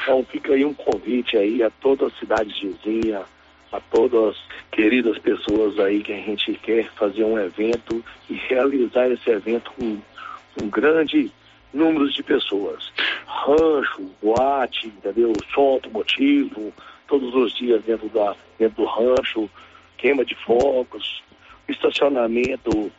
[0.02, 3.24] Então fica aí um convite aí a toda a cidade vizinha,
[3.72, 4.41] a todas as
[4.72, 10.00] queridas pessoas aí que a gente quer fazer um evento e realizar esse evento com
[10.62, 11.32] um grande
[11.74, 12.91] número de pessoas.
[13.26, 15.34] Rancho, boate, entendeu?
[15.56, 16.74] Automotivo,
[17.08, 19.50] todos os dias dentro, da, dentro do rancho,
[19.97, 21.22] queima de fogos,
[21.72, 22.91] estacionamento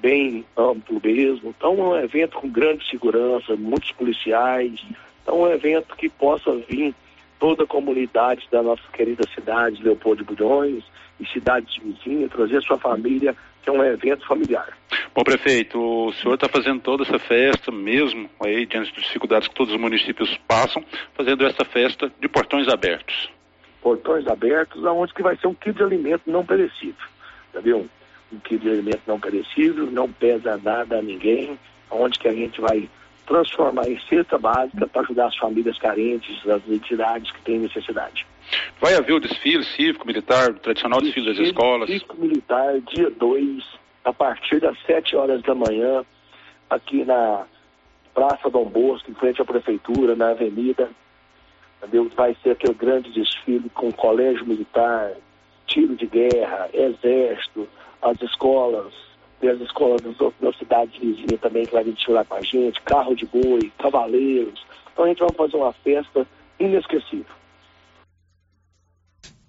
[0.00, 1.54] bem amplo mesmo.
[1.56, 4.84] Então é um evento com grande segurança, muitos policiais.
[5.22, 6.94] Então é um evento que possa vir
[7.38, 10.84] toda a comunidade da nossa querida cidade, Leopoldo de Bulhões,
[11.20, 14.76] e cidades vizinhas, trazer sua família, que é um evento familiar.
[15.14, 19.54] Bom, prefeito, o senhor está fazendo toda essa festa mesmo, aí, diante das dificuldades que
[19.54, 20.82] todos os municípios passam,
[21.14, 23.28] fazendo essa festa de portões abertos.
[23.82, 27.06] Portões abertos, aonde que vai ser um quilo de alimento não perecível,
[27.50, 27.88] entendeu?
[28.32, 31.58] Um quilo de alimento não perecível, não pesa nada a ninguém,
[31.90, 32.88] onde que a gente vai
[33.26, 38.26] transformar em cesta básica para ajudar as famílias carentes, as entidades que têm necessidade.
[38.80, 41.88] Vai haver o desfile cívico-militar, o tradicional desfile, desfile das escolas?
[41.88, 43.64] Cívico-militar, dia 2,
[44.04, 46.04] a partir das 7 horas da manhã,
[46.70, 47.44] aqui na
[48.14, 50.90] Praça Dom Bosco, em frente à Prefeitura, na Avenida.
[51.78, 52.10] Entendeu?
[52.16, 55.12] Vai ser aquele grande desfile com colégio militar,
[55.66, 57.68] tiro de guerra, exército,
[58.02, 58.92] as escolas,
[59.40, 60.00] tem as escolas
[60.40, 64.60] das cidades vizinhas também que vai desfilar com a gente, carro de boi, cavaleiros.
[64.92, 66.26] Então a gente vai fazer uma festa
[66.58, 67.38] inesquecível.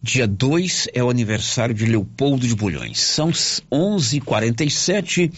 [0.01, 2.99] Dia 2 é o aniversário de Leopoldo de Bulhões.
[2.99, 5.29] São 11:47.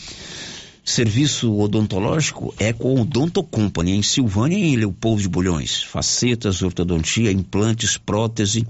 [0.84, 5.84] Serviço odontológico é com o Odonto Company em Silvânia e em Leopoldo de Bulhões.
[5.84, 8.68] Facetas, ortodontia, implantes, prótese,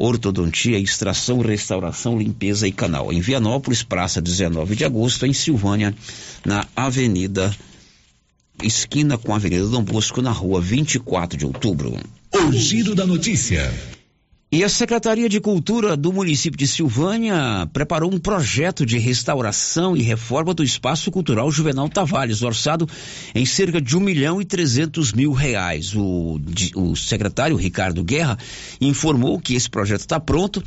[0.00, 3.12] ortodontia, extração, restauração, limpeza e canal.
[3.12, 5.94] Em Vianópolis, Praça 19 de Agosto, em Silvânia,
[6.44, 7.54] na Avenida
[8.62, 11.94] esquina com a Avenida Dom Bosco, na rua 24 de outubro.
[12.32, 13.70] O giro da notícia.
[14.52, 20.02] E a Secretaria de Cultura do município de Silvânia preparou um projeto de restauração e
[20.02, 22.84] reforma do Espaço Cultural Juvenal Tavares, orçado
[23.32, 25.94] em cerca de um milhão e trezentos mil reais.
[25.94, 26.40] O,
[26.74, 28.36] o secretário Ricardo Guerra
[28.80, 30.60] informou que esse projeto está pronto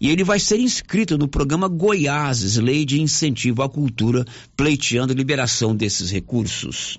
[0.00, 4.24] e ele vai ser inscrito no programa Goiáses, Lei de Incentivo à Cultura,
[4.56, 6.98] pleiteando liberação desses recursos.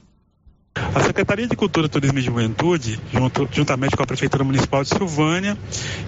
[0.94, 5.58] A Secretaria de Cultura, Turismo e Juventude, junto, juntamente com a Prefeitura Municipal de Silvânia,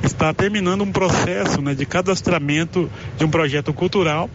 [0.04, 4.30] está terminando um processo né, de cadastramento de um projeto cultural,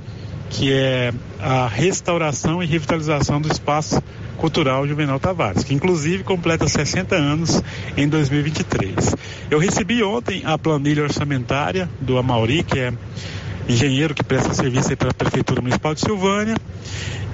[0.50, 4.02] que é a restauração e revitalização do espaço
[4.36, 7.62] cultural Juvenal Tavares, que inclusive completa 60 anos
[7.96, 9.16] em 2023.
[9.50, 12.92] Eu recebi ontem a planilha orçamentária do Amauri, que é
[13.68, 16.56] engenheiro que presta serviço para a Prefeitura Municipal de Silvânia.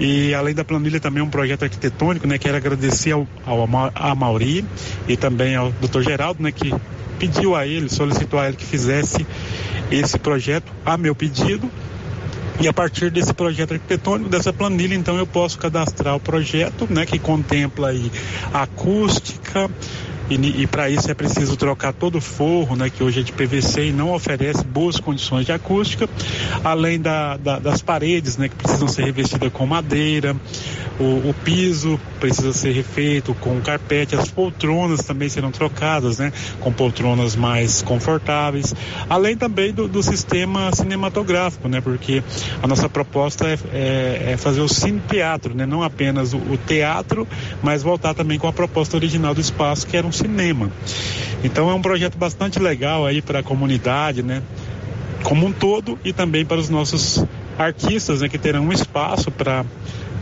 [0.01, 2.39] E além da planilha também um projeto arquitetônico, né?
[2.39, 4.64] Quero agradecer ao, ao a Mauri
[5.07, 6.01] e também ao Dr.
[6.03, 6.51] Geraldo, né?
[6.51, 6.74] Que
[7.18, 9.26] pediu a ele, solicitou a ele que fizesse
[9.91, 11.70] esse projeto a meu pedido.
[12.61, 17.05] E a partir desse projeto arquitetônico, dessa planilha, então eu posso cadastrar o projeto, né,
[17.07, 18.11] que contempla aí
[18.53, 19.70] acústica
[20.37, 23.33] e, e para isso é preciso trocar todo o forro, né, que hoje é de
[23.33, 26.09] PVC e não oferece boas condições de acústica,
[26.64, 30.37] além da, da, das paredes, né, que precisam ser revestidas com madeira,
[30.99, 36.72] o, o, piso precisa ser refeito com carpete, as poltronas também serão trocadas, né, com
[36.72, 38.74] poltronas mais confortáveis,
[39.09, 42.22] além também do, do sistema cinematográfico, né, porque
[42.62, 46.57] a nossa proposta é, é, é fazer o cine teatro, né, não apenas o, o
[46.57, 47.26] teatro,
[47.62, 50.70] mas voltar também com a proposta original do espaço, que era um cinema.
[51.45, 54.43] Então é um projeto bastante legal aí para a comunidade, né?
[55.23, 57.25] Como um todo e também para os nossos
[57.59, 59.64] artistas, né, que terão um espaço para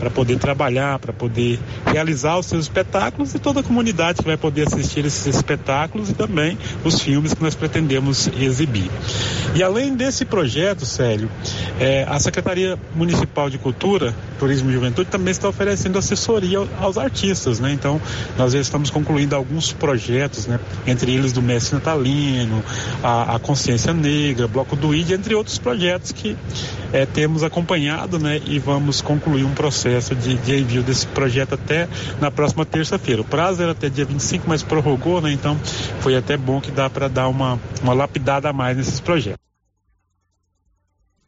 [0.01, 4.35] para poder trabalhar, para poder realizar os seus espetáculos e toda a comunidade que vai
[4.35, 8.89] poder assistir esses espetáculos e também os filmes que nós pretendemos exibir.
[9.53, 11.29] E além desse projeto, Célio,
[11.79, 17.59] é, a Secretaria Municipal de Cultura, Turismo e Juventude também está oferecendo assessoria aos artistas,
[17.59, 17.71] né?
[17.71, 18.01] Então,
[18.39, 20.59] nós já estamos concluindo alguns projetos, né?
[20.87, 22.63] Entre eles do Mestre Natalino,
[23.03, 26.35] a, a Consciência Negra, Bloco do ID, entre outros projetos que
[26.91, 28.41] é, temos acompanhado, né?
[28.47, 31.87] E vamos concluir um processo processo de, de envio desse projeto até
[32.19, 33.21] na próxima terça-feira.
[33.21, 35.31] O prazo era até dia 25, mas prorrogou, né?
[35.31, 35.57] Então
[35.99, 39.41] foi até bom que dá para dar uma, uma lapidada a mais nesses projetos.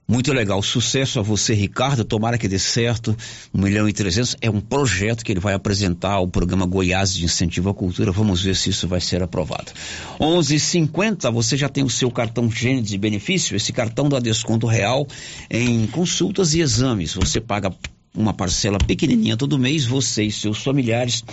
[0.06, 2.04] Muito legal, sucesso a você, Ricardo.
[2.04, 3.16] Tomara que dê certo.
[3.54, 7.24] Um milhão e trezentos é um projeto que ele vai apresentar ao programa Goiás de
[7.24, 8.12] Incentivo à Cultura.
[8.12, 9.72] Vamos ver se isso vai ser aprovado.
[10.20, 11.32] 11:50.
[11.32, 13.56] Você já tem o seu cartão Gênesis de benefício.
[13.56, 15.08] Esse cartão dá desconto real
[15.50, 17.16] em consultas e exames.
[17.16, 17.74] Você paga
[18.16, 21.24] uma parcela pequenininha todo mês, você e seus familiares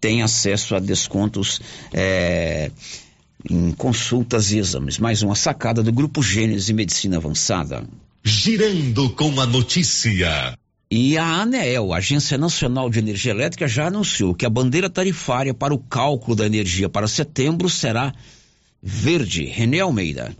[0.00, 1.60] têm acesso a descontos
[1.92, 2.70] é,
[3.48, 4.98] em consultas e exames.
[4.98, 7.84] Mais uma sacada do Grupo Gênesis Medicina Avançada.
[8.22, 10.56] Girando com a notícia.
[10.90, 15.72] E a ANEEL, Agência Nacional de Energia Elétrica, já anunciou que a bandeira tarifária para
[15.72, 18.12] o cálculo da energia para setembro será
[18.82, 19.44] verde.
[19.44, 20.34] René Almeida.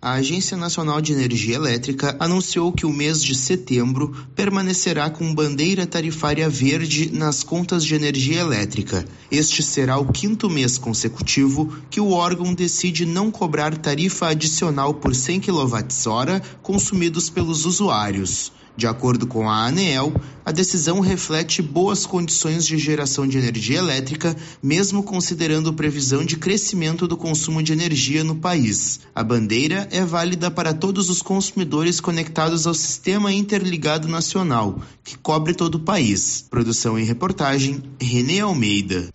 [0.00, 5.86] A Agência Nacional de Energia Elétrica anunciou que o mês de setembro permanecerá com bandeira
[5.86, 9.06] tarifária verde nas contas de energia elétrica.
[9.30, 15.14] Este será o quinto mês consecutivo que o órgão decide não cobrar tarifa adicional por
[15.14, 18.52] 100 kWh consumidos pelos usuários.
[18.76, 20.12] De acordo com a ANEEL,
[20.44, 27.08] a decisão reflete boas condições de geração de energia elétrica, mesmo considerando previsão de crescimento
[27.08, 29.00] do consumo de energia no país.
[29.14, 35.54] A bandeira é válida para todos os consumidores conectados ao Sistema Interligado Nacional, que cobre
[35.54, 36.44] todo o país.
[36.50, 39.08] Produção e reportagem, Renê Almeida.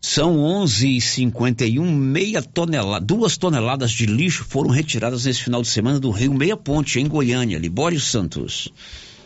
[0.00, 6.12] São 11h51, meia tonelada, duas toneladas de lixo foram retiradas nesse final de semana do
[6.12, 7.58] Rio Meia Ponte, em Goiânia.
[7.58, 8.72] Libório Santos.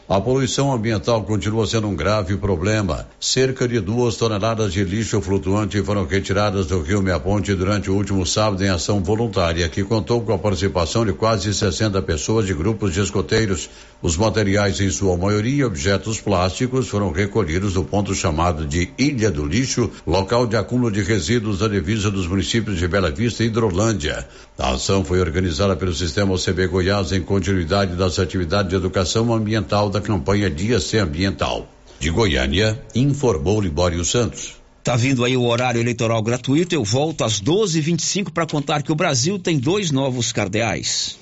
[0.08, 3.06] A poluição ambiental continua sendo um grave problema.
[3.20, 8.26] Cerca de duas toneladas de lixo flutuante foram retiradas do rio Meaponte durante o último
[8.26, 12.92] sábado em ação voluntária, que contou com a participação de quase 60 pessoas de grupos
[12.92, 13.70] de escoteiros.
[14.03, 19.46] Os materiais, em sua maioria objetos plásticos, foram recolhidos do ponto chamado de Ilha do
[19.46, 24.26] Lixo, local de acúmulo de resíduos da divisa dos municípios de Bela Vista e Hidrolândia.
[24.59, 29.88] A ação foi organizada pelo Sistema OCB Goiás em continuidade das atividades de educação ambiental
[29.88, 31.68] da campanha Dia C Ambiental.
[32.00, 34.57] De Goiânia, informou Libório Santos.
[34.82, 36.74] Tá vindo aí o horário eleitoral gratuito.
[36.74, 41.21] Eu volto às 12h25 para contar que o Brasil tem dois novos cardeais.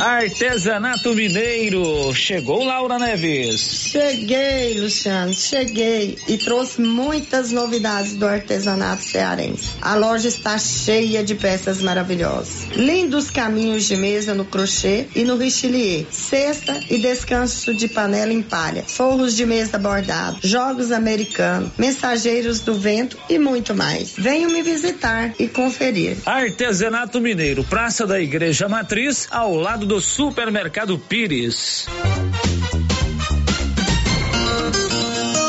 [0.00, 2.14] Artesanato Mineiro.
[2.14, 3.90] Chegou Laura Neves.
[3.90, 9.72] Cheguei, Luciano, cheguei e trouxe muitas novidades do artesanato cearense.
[9.82, 12.68] A loja está cheia de peças maravilhosas.
[12.74, 16.06] Lindos caminhos de mesa no crochê e no richelieu.
[16.10, 18.84] Cesta e descanso de panela em palha.
[18.86, 20.38] Forros de mesa bordado.
[20.42, 21.72] Jogos americanos.
[21.76, 24.14] Mensageiros do vento e muito mais.
[24.16, 26.16] Venham me visitar e conferir.
[26.24, 31.84] Artesanato Mineiro, Praça da Igreja Matriz, ao lado do Supermercado Pires.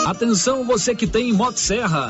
[0.08, 2.10] Atenção você que tem Motosserra.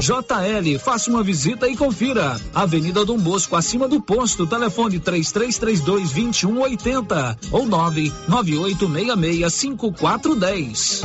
[0.00, 2.38] JL, faça uma visita e confira.
[2.54, 11.02] Avenida Dom Bosco, acima do posto, telefone 3332 2180 ou 99866 5410.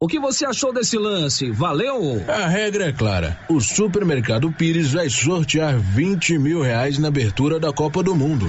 [0.00, 1.52] O que você achou desse lance?
[1.52, 2.20] Valeu?
[2.26, 3.38] A regra é clara.
[3.48, 8.48] O Supermercado Pires vai sortear 20 mil reais na abertura da Copa do Mundo.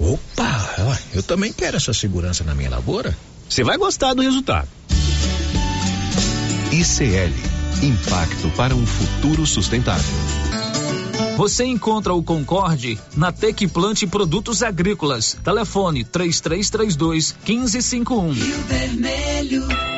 [0.00, 3.16] Opa, eu também quero essa segurança na minha lavoura.
[3.48, 4.68] Você vai gostar do resultado.
[6.70, 10.04] ICL Impacto para um futuro sustentável.
[11.36, 15.36] Você encontra o Concorde na Tec Plante Produtos Agrícolas.
[15.44, 18.32] Telefone 3332 1551.
[18.32, 19.97] Rio Vermelho.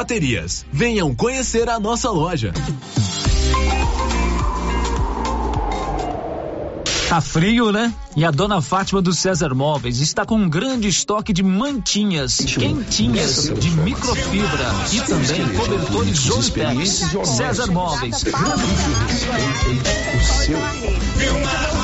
[0.71, 2.51] Venham conhecer a nossa loja.
[7.11, 7.93] Tá frio, né?
[8.15, 13.51] E a dona Fátima do César Móveis está com um grande estoque de mantinhas quentinhas
[13.59, 17.03] de microfibra e também cobertores Jolitex.
[17.25, 18.23] César Móveis.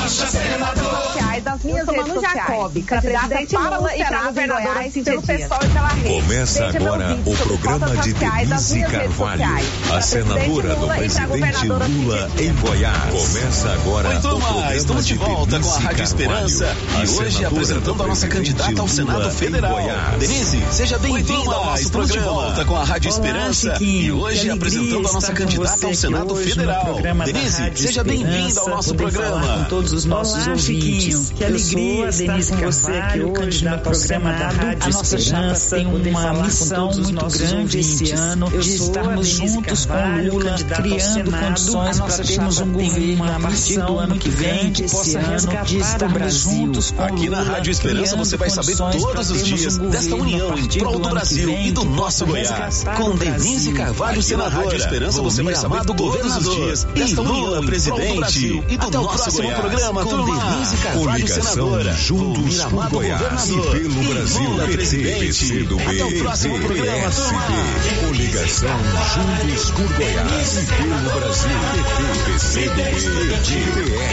[0.08, 2.72] sociais das minhas redes sociais.
[3.00, 6.22] Presidente Lula e para governadora pelo pessoal e pela rede.
[6.22, 9.44] Começa agora o programa de Denise Carvalho,
[9.88, 13.14] a Para senadora do para presidente Lula em Goiás.
[13.14, 17.04] Começa agora Oi, o turma, programa estamos de volta com a Denise Rádio Esperança Carvalho,
[17.04, 19.78] e hoje apresentando do a nossa candidata ao Senado Federal.
[20.18, 22.38] Denise, seja bem-vinda ao nosso estamos programa.
[22.38, 27.00] de volta com a Rádio Esperança e hoje apresentando a nossa candidata ao Senado Federal.
[27.24, 29.58] Denise, seja bem-vinda ao nosso programa.
[29.58, 31.32] com todos os nossos Olá, ouvintes.
[31.38, 34.48] Que alegria estar Denise com você aqui Carvalho, hoje no programa da.
[34.48, 39.28] Rádio A nossa Esperança, tem uma missão muito grande esse ano Eu de sou estarmos
[39.28, 43.98] juntos Carvalho, com Lula, criando condições para termos um governo uma a partir do missão
[44.00, 46.72] ano que vem muito que grande possa esse ano de resgatar o Brasil.
[46.98, 50.98] Aqui na Rádio Esperança você vai saber todos os dias um desta união em prol
[50.98, 52.84] do Brasil e do nosso Goiás.
[52.96, 53.72] Com Denise.
[53.74, 54.64] Carvalho, senadora.
[54.64, 57.66] Rádio Esperança você vai saber todos os dias desta E união Lula, em prol do
[57.68, 59.60] presidente Brasil e do Até o nosso próximo Goiás.
[59.60, 60.24] programa, Com.
[60.24, 61.92] Denise Carvalho, Coligação senadora.
[61.94, 64.42] Juntos por Goiás e pelo E Brasil.
[64.50, 65.26] Lula, PT, presidente.
[65.26, 67.42] PCdoB, Até o próximo programa, turma.
[67.42, 68.06] PSB.
[68.06, 68.78] Coligação
[69.14, 71.58] Juntos por Goiás e pelo Brasil.
[71.72, 72.82] PT, PCdoB,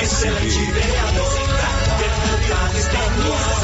[0.01, 0.79] Excelente PSB.
[1.97, 3.55] deputada estadual,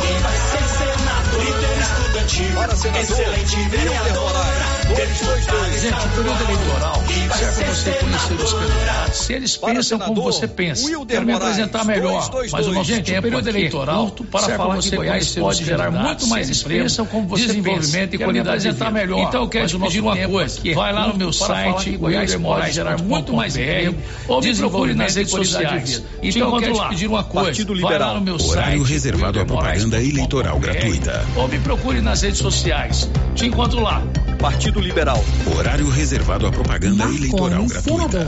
[0.00, 3.56] quem vai ser senador, líder estudantil, excelente.
[3.68, 7.02] vereadora, Gente, o período eleitoral
[7.36, 9.16] serve ser para você conhecer os candidatos.
[9.18, 12.52] Se eles Para pensam como senador, você pensa, Wilder quero me apresentar melhor, 222.
[12.52, 15.64] mas o nosso Gente, tempo o período eleitoral curto para falar você que Goiás pode
[15.64, 18.90] gerar muito mais pensam como você desenvolvimento pensa, e qualidade de vida.
[18.90, 21.96] melhor, Então eu quero te pedir uma coisa, aqui vai lá no meu para site,
[21.96, 23.96] Goiás pode gerar muito mais emprego,
[24.28, 26.02] ou me procure nas redes e sociais.
[26.22, 29.44] Então eu quero te pedir uma coisa, vai lá no meu Horário site, reservado à
[29.44, 31.24] propaganda eleitoral gratuita.
[31.36, 33.08] ou me procure nas redes sociais.
[33.34, 34.02] Te encontro lá.
[34.38, 35.22] Partido Liberal.
[35.56, 38.26] Horário reservado à propaganda eleitoral gratuita.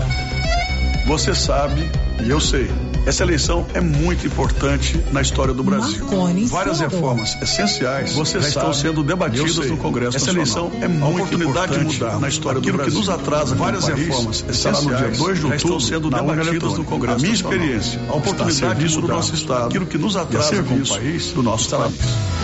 [1.06, 1.90] Você sabe
[2.22, 2.68] e eu sei.
[3.08, 6.04] Essa eleição é muito importante na história do Brasil.
[6.04, 10.70] Marconi, Várias reformas essenciais Você já estão sendo debatidas no Congresso Essa Nacional.
[10.70, 12.98] eleição é muito oportunidade de importante mudar na história do aquilo que Brasil.
[13.00, 16.10] nos atrasa Várias país, reformas estará no dia essenciais 2 de já estão outubro sendo
[16.10, 19.96] debatidas no Congresso A minha experiência, a oportunidade de mudar do nosso Estado, aquilo que
[19.96, 21.94] nos a atrasa serviço como país do nosso país.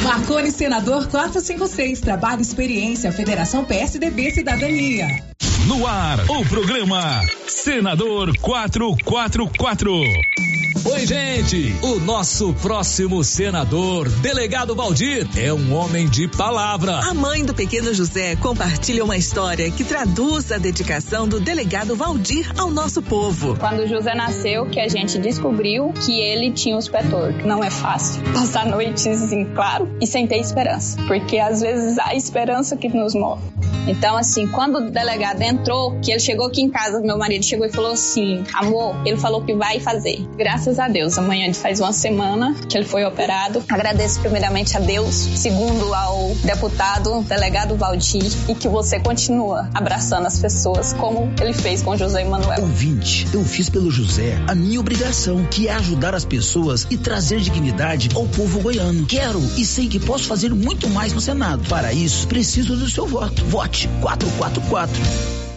[0.02, 5.33] Marconi, senador 456, Trabalho e Experiência, Federação PSDB Cidadania.
[5.66, 10.63] No ar, o programa Senador 444.
[10.82, 11.72] Oi, gente!
[11.82, 16.98] O nosso próximo senador, delegado Valdir, é um homem de palavra.
[16.98, 22.52] A mãe do pequeno José compartilha uma história que traduz a dedicação do delegado Valdir
[22.58, 23.56] ao nosso povo.
[23.56, 27.46] Quando o José nasceu, que a gente descobriu que ele tinha os pé tortos.
[27.46, 32.14] Não é fácil passar noites em claro e sem ter esperança, porque às vezes há
[32.14, 33.42] esperança que nos move.
[33.86, 37.66] Então, assim, quando o delegado entrou, que ele chegou aqui em casa, meu marido chegou
[37.66, 40.26] e falou assim: amor, ele falou que vai fazer.
[40.36, 41.18] Graças graças a Deus.
[41.18, 43.62] Amanhã faz uma semana que ele foi operado.
[43.68, 50.38] Agradeço primeiramente a Deus, segundo ao deputado, delegado Valdir, e que você continua abraçando as
[50.38, 52.62] pessoas como ele fez com José Emanuel.
[52.62, 57.40] Ouvinte, eu fiz pelo José a minha obrigação, que é ajudar as pessoas e trazer
[57.40, 59.06] dignidade ao povo goiano.
[59.06, 61.68] Quero e sei que posso fazer muito mais no Senado.
[61.68, 63.44] Para isso, preciso do seu voto.
[63.44, 65.53] Vote 444.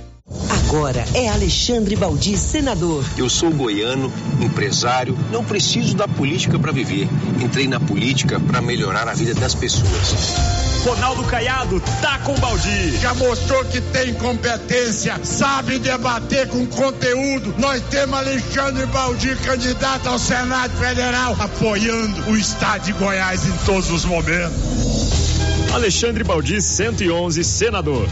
[0.68, 3.06] Agora é Alexandre Baldi, senador.
[3.18, 4.12] Eu sou goiano,
[4.42, 7.08] empresário, não preciso da política para viver.
[7.42, 10.36] Entrei na política para melhorar a vida das pessoas.
[10.84, 12.98] Ronaldo Caiado tá com Baldi.
[13.00, 17.56] Já mostrou que tem competência, sabe debater com conteúdo.
[17.58, 23.90] Nós temos Alexandre Baldi, candidato ao Senado Federal, apoiando o Estado de Goiás em todos
[23.90, 24.58] os momentos.
[25.72, 28.10] Alexandre Baldi, 111, senador.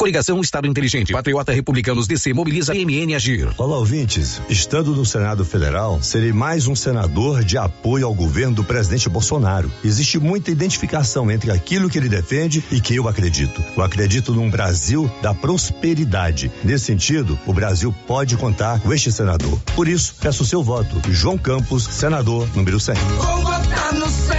[0.00, 1.12] Coligação Estado Inteligente.
[1.12, 3.52] Patriota Republicanos DC mobiliza MN Agir.
[3.58, 4.40] Olá, ouvintes.
[4.48, 9.68] Estando no Senado Federal, serei mais um senador de apoio ao governo do presidente Bolsonaro.
[9.84, 13.60] Existe muita identificação entre aquilo que ele defende e que eu acredito.
[13.76, 16.48] Eu acredito num Brasil da prosperidade.
[16.62, 19.58] Nesse sentido, o Brasil pode contar com este senador.
[19.74, 21.02] Por isso, peço o seu voto.
[21.10, 22.94] João Campos, senador número 100.
[22.94, 24.38] Vou votar no 100,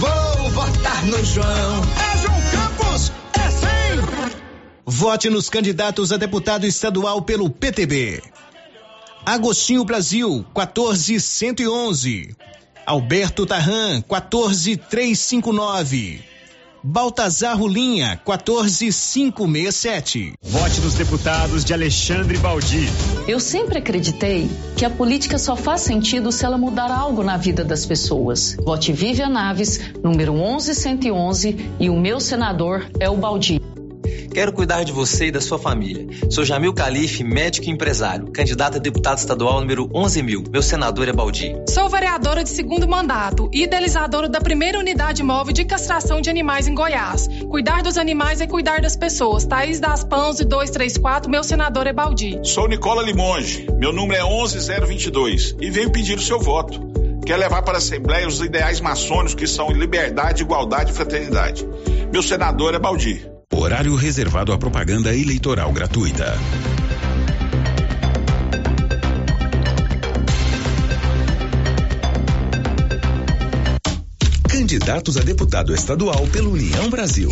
[0.00, 2.09] vou votar no João.
[4.92, 8.20] Vote nos candidatos a deputado estadual pelo PTB.
[9.24, 12.34] Agostinho Brasil, 14111.
[12.84, 16.24] Alberto Tarran, 14359.
[16.82, 20.32] Baltazar Rulinha, 14567.
[20.42, 22.88] Vote nos deputados de Alexandre Baldi.
[23.28, 27.62] Eu sempre acreditei que a política só faz sentido se ela mudar algo na vida
[27.62, 28.56] das pessoas.
[28.64, 33.69] Vote Vivian Naves, número 11111, e o meu senador é o Baldi.
[34.32, 36.06] Quero cuidar de você e da sua família.
[36.30, 40.44] Sou Jamil Calife, médico e empresário, candidato a deputado estadual número 11 mil.
[40.50, 41.56] Meu senador é Baldi.
[41.68, 46.68] Sou vereadora de segundo mandato e idealizadora da primeira unidade móvel de castração de animais
[46.68, 47.28] em Goiás.
[47.48, 49.44] Cuidar dos animais é cuidar das pessoas.
[49.44, 52.38] Thaís das Pãos e 234, meu senador é Baldi.
[52.44, 56.90] Sou Nicola Limonge, meu número é 11022 e venho pedir o seu voto
[57.30, 61.64] quer levar para a Assembleia os ideais maçônicos que são liberdade, igualdade e fraternidade.
[62.12, 63.29] Meu senador é Baldi.
[63.52, 66.38] Horário reservado à propaganda eleitoral gratuita.
[74.48, 77.30] Candidatos a deputado estadual pela União Brasil.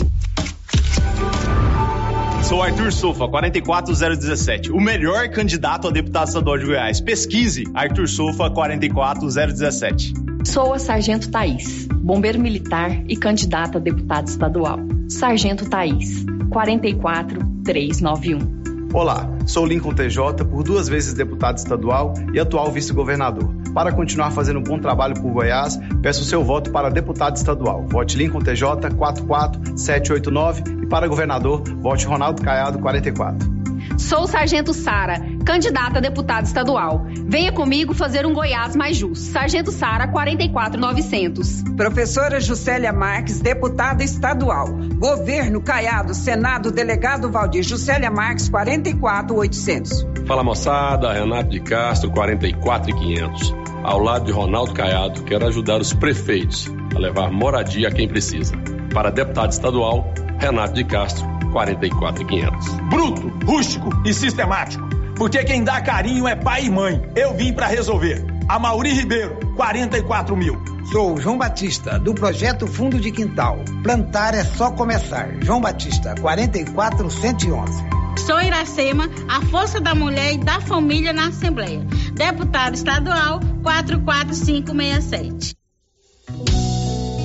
[2.43, 7.01] Sou Arthur Sofa, 44017, o melhor candidato a deputado estadual de Goiás.
[7.01, 10.15] Pesquise Arthur Sofa, 44017.
[10.45, 14.98] Sou a Sargento Thaís, bombeiro militar e candidata a deputado estadual.
[15.09, 18.59] Sargento Thaís, 44391.
[18.93, 23.49] Olá, sou Lincoln TJ, por duas vezes deputado estadual e atual vice-governador.
[23.73, 27.87] Para continuar fazendo um bom trabalho por Goiás, peço seu voto para deputado estadual.
[27.89, 33.58] Vote Lincoln TJ 44789 e para governador, vote Ronaldo Caiado 44.
[33.97, 37.07] Sou o Sargento Sara, candidata a deputada estadual.
[37.27, 39.25] Venha comigo fazer um Goiás mais justo.
[39.25, 41.63] Sargento Sara, 44900.
[41.77, 44.69] Professora Juscelia Marques, deputada estadual.
[44.97, 50.07] Governo Caiado, Senado, delegado Valdir Juscelia Marques, 44800.
[50.27, 53.55] Fala moçada, Renato de Castro, 44500.
[53.83, 58.55] Ao lado de Ronaldo Caiado, quero ajudar os prefeitos a levar moradia a quem precisa.
[58.93, 62.67] Para deputado estadual, Renato de Castro, 44500.
[62.89, 64.89] Bruto, rústico e sistemático.
[65.17, 67.03] Porque quem dá carinho é pai e mãe.
[67.17, 68.25] Eu vim para resolver.
[68.49, 70.63] A Mauri Ribeiro, 44 mil.
[70.91, 73.59] Sou João Batista, do projeto Fundo de Quintal.
[73.83, 75.29] Plantar é só começar.
[75.43, 77.99] João Batista, 44111.
[78.25, 81.85] Sou Iracema, a força da mulher e da família na Assembleia.
[82.15, 85.55] Deputado estadual 44567.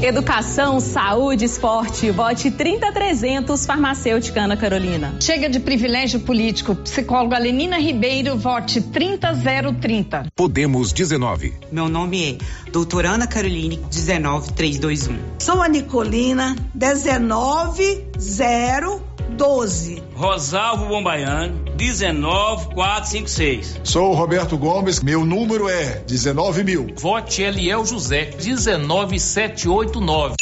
[0.04, 2.12] Educação, saúde, esporte.
[2.12, 5.16] Vote 30300 Farmacêutica Ana Carolina.
[5.22, 6.76] Chega de privilégio político.
[6.76, 10.26] Psicóloga Lenina Ribeiro, vote 30030.
[10.36, 11.54] Podemos 19.
[11.72, 12.38] Meu nome é
[12.70, 15.18] doutora Ana Caroline 19321.
[15.40, 20.04] Sou a Nicolina 190 12.
[20.16, 23.82] Rosalvo Bombaiano, 19456.
[23.84, 26.88] Sou o Roberto Gomes, meu número é 19 mil.
[26.98, 30.36] Vote Eliel José, 19789.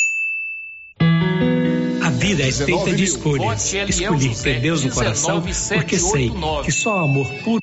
[2.03, 3.73] A vida é feita de escolhas.
[3.73, 6.31] Escolhi ter Deus no coração porque sei
[6.63, 7.61] que só amor puro.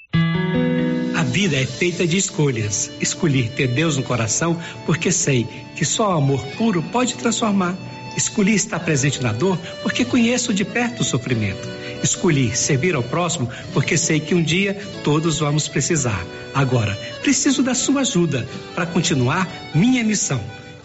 [1.16, 2.90] A vida é feita de escolhas.
[3.00, 7.76] Escolhi ter Deus no coração porque sei que só amor puro pode transformar
[8.16, 11.68] Escolhi estar presente na dor porque conheço de perto o sofrimento.
[12.02, 16.24] Escolhi servir ao próximo porque sei que um dia todos vamos precisar.
[16.54, 20.40] Agora, preciso da sua ajuda para continuar minha missão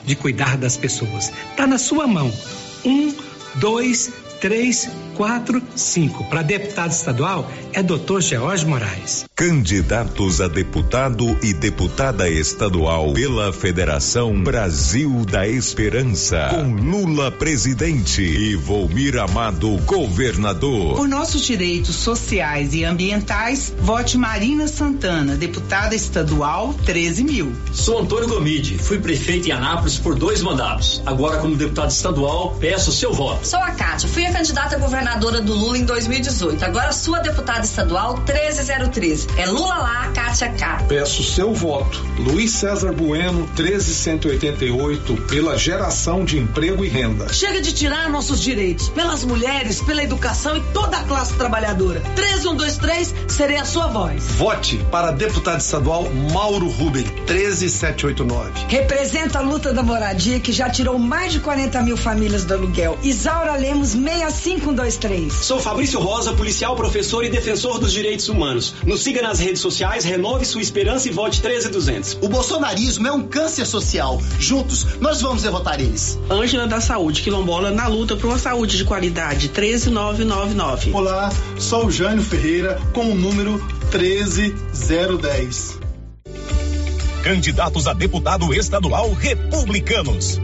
[0.06, 1.32] de cuidar das pessoas.
[1.52, 2.32] Está na sua mão.
[2.86, 3.14] Um,
[3.56, 4.12] dois,
[4.44, 6.26] três, quatro, cinco.
[6.26, 9.24] Para deputado estadual é doutor George Moraes.
[9.34, 16.50] Candidatos a deputado e deputada estadual pela Federação Brasil da Esperança.
[16.52, 20.98] Com Lula presidente e Volmir Amado governador.
[20.98, 27.54] Por nossos direitos sociais e ambientais, vote Marina Santana, deputada estadual 13 mil.
[27.72, 31.02] Sou Antônio Gomide, fui prefeito em Anápolis por dois mandatos.
[31.06, 33.48] Agora, como deputado estadual, peço seu voto.
[33.48, 36.66] Sou a Cátia, fui a candidata a governadora do Lula em 2018.
[36.66, 39.28] Agora sua deputada estadual 13013.
[39.38, 40.84] É Lula lá, Cátia cá.
[40.88, 42.04] Peço seu voto.
[42.18, 47.32] Luiz César Bueno, 13188, pela geração de emprego e renda.
[47.32, 48.90] Chega de tirar nossos direitos.
[48.90, 52.02] Pelas mulheres, pela educação e toda a classe trabalhadora.
[52.16, 54.24] 13123, serei a sua voz.
[54.38, 58.66] Vote para deputado estadual Mauro Ruben, 13789.
[58.68, 62.98] Representa a luta da moradia que já tirou mais de 40 mil famílias do aluguel.
[63.04, 63.94] Isaura Lemos,
[64.32, 65.34] 6523.
[65.34, 68.74] Sou Fabrício Rosa, policial, professor e defensor dos direitos humanos.
[68.86, 72.20] Nos siga nas redes sociais, renove sua esperança e vote 13200.
[72.22, 74.22] O bolsonarismo é um câncer social.
[74.40, 76.18] Juntos, nós vamos derrotar eles.
[76.30, 80.92] Ângela da Saúde, quilombola, na luta por uma saúde de qualidade, 13999.
[80.94, 85.80] Olá, sou o Jânio Ferreira, com o número 13010.
[87.24, 90.40] Candidatos a deputado estadual republicanos.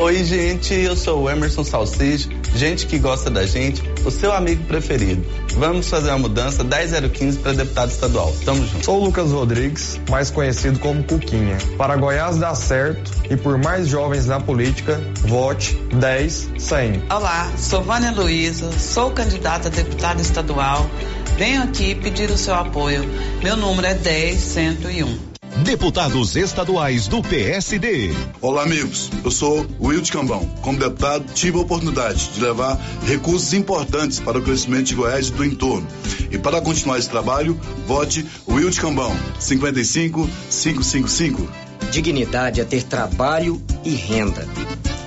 [0.00, 4.64] Oi, gente, eu sou o Emerson Salsicha, gente que gosta da gente, o seu amigo
[4.64, 5.22] preferido.
[5.58, 8.34] Vamos fazer uma mudança 10015 para deputado estadual.
[8.42, 8.82] Tamo junto.
[8.82, 11.58] Sou o Lucas Rodrigues, mais conhecido como Cuquinha.
[11.76, 17.02] Para Goiás dar certo e por mais jovens na política, vote 10100.
[17.10, 20.90] Olá, sou Vânia Luiza, sou candidata a deputada estadual.
[21.36, 23.04] Venho aqui pedir o seu apoio.
[23.42, 25.29] Meu número é 10101.
[25.64, 28.12] Deputados estaduais do PSD.
[28.40, 29.10] Olá, amigos.
[29.22, 30.46] Eu sou Wilde Cambão.
[30.62, 35.32] Como deputado, tive a oportunidade de levar recursos importantes para o crescimento de Goiás e
[35.32, 35.86] do entorno.
[36.30, 41.48] E para continuar esse trabalho, vote Wilde Cambão, 55 555.
[41.90, 44.48] Dignidade é ter trabalho e renda.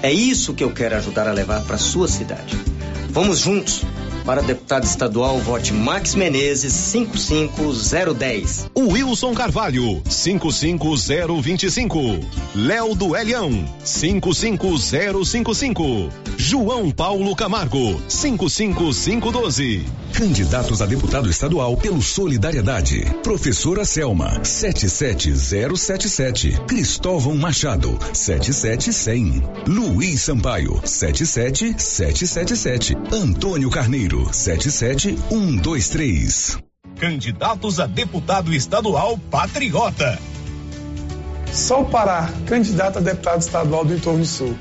[0.01, 2.57] É isso que eu quero ajudar a levar para sua cidade.
[3.09, 3.83] Vamos juntos
[4.25, 8.69] para deputado estadual, vote Max Menezes, 55010.
[8.75, 11.99] Wilson Carvalho, 55025.
[12.55, 16.09] Léo do Elião, 55055.
[16.37, 19.85] João Paulo Camargo, 55512.
[20.13, 23.03] Candidatos a deputado estadual pelo Solidariedade.
[23.23, 26.61] Professora Selma, 77077.
[26.67, 29.43] Cristóvão Machado, 77100.
[29.67, 32.95] Luiz Sampaio, 77777.
[33.11, 36.59] Antônio Carneiro, 77123.
[36.99, 40.19] Candidatos a deputado estadual patriota.
[41.51, 44.55] Sou Pará, candidato a deputado estadual do Entorno Sul.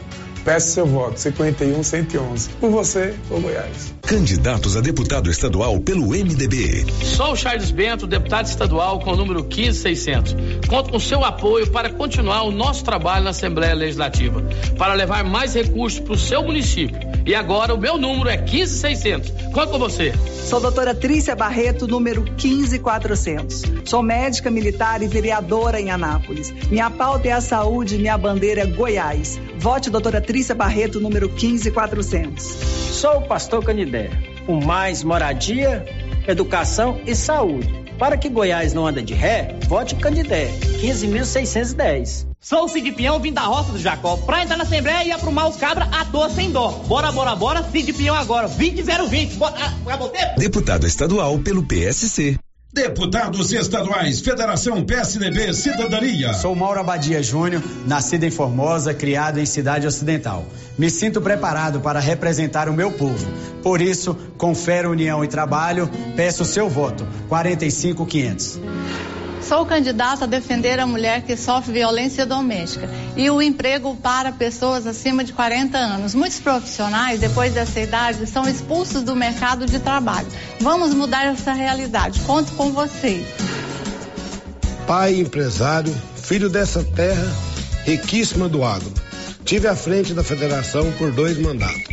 [0.45, 2.49] Peço seu voto, 51 111.
[2.61, 3.95] Por você, por Goiás.
[4.03, 6.85] Candidatos a deputado estadual pelo MDB.
[7.05, 10.67] Sou o Charles Bento, deputado estadual com o número 15600.
[10.67, 14.43] Conto com seu apoio para continuar o nosso trabalho na Assembleia Legislativa,
[14.77, 17.12] para levar mais recursos para o seu município.
[17.25, 19.31] E agora o meu número é 15600.
[19.53, 20.13] Conto com você.
[20.49, 23.63] Sou doutora Trícia Barreto, número 15400.
[23.85, 26.53] Sou médica militar e vereadora em Anápolis.
[26.69, 29.41] Minha pauta é a saúde, minha bandeira é Goiás.
[29.59, 32.43] Vote doutora Trícia Barreto, número 15400.
[32.43, 34.11] Sou o pastor Canidé.
[34.49, 35.85] O mais moradia,
[36.27, 37.83] educação e saúde.
[37.99, 40.49] Para que Goiás não anda de ré, vote Candidé,
[40.81, 42.32] 15.610.
[42.45, 44.17] Sou o Cid Pião, vim da roça do Jacó.
[44.17, 46.73] Pra entrar na Assembleia e aprumar os cabras à toa sem dó.
[46.89, 48.49] Bora, bora, bora, Cid Pião agora.
[48.49, 49.37] 20020.
[49.37, 52.37] Bora, ah, Deputado estadual pelo PSC.
[52.73, 56.35] Deputados estaduais, Federação PSDB Cidadania.
[56.35, 60.45] Sou Mauro Abadia Júnior, nascido em Formosa, criado em Cidade Ocidental.
[60.77, 63.31] Me sinto preparado para representar o meu povo.
[63.63, 64.17] Por isso,
[64.57, 67.07] fé, união e trabalho, peço o seu voto.
[67.29, 68.59] 45500.
[69.53, 74.87] Sou candidata a defender a mulher que sofre violência doméstica e o emprego para pessoas
[74.87, 76.15] acima de 40 anos.
[76.15, 80.27] Muitos profissionais, depois dessa idade, são expulsos do mercado de trabalho.
[80.59, 82.19] Vamos mudar essa realidade.
[82.21, 83.27] Conto com vocês.
[84.87, 87.31] Pai empresário, filho dessa terra
[87.85, 88.91] riquíssima do agro.
[89.45, 91.93] Tive à frente da federação por dois mandatos.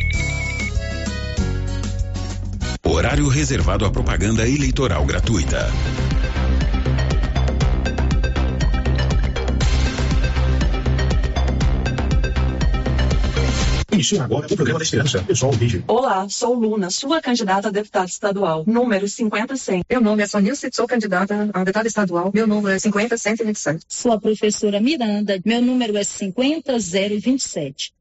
[2.82, 5.70] Horário reservado à propaganda eleitoral gratuita.
[14.00, 15.22] Inicia agora o programa da Esperança.
[15.22, 15.84] Pessoal, vídeo.
[15.86, 19.82] Olá, sou Luna, sua candidata a deputada estadual, número 50100.
[19.90, 23.84] Meu nome é Sonilce, sou candidata a deputada estadual, meu número é 50127.
[23.86, 27.92] Sou a professora Miranda, meu número é 50027.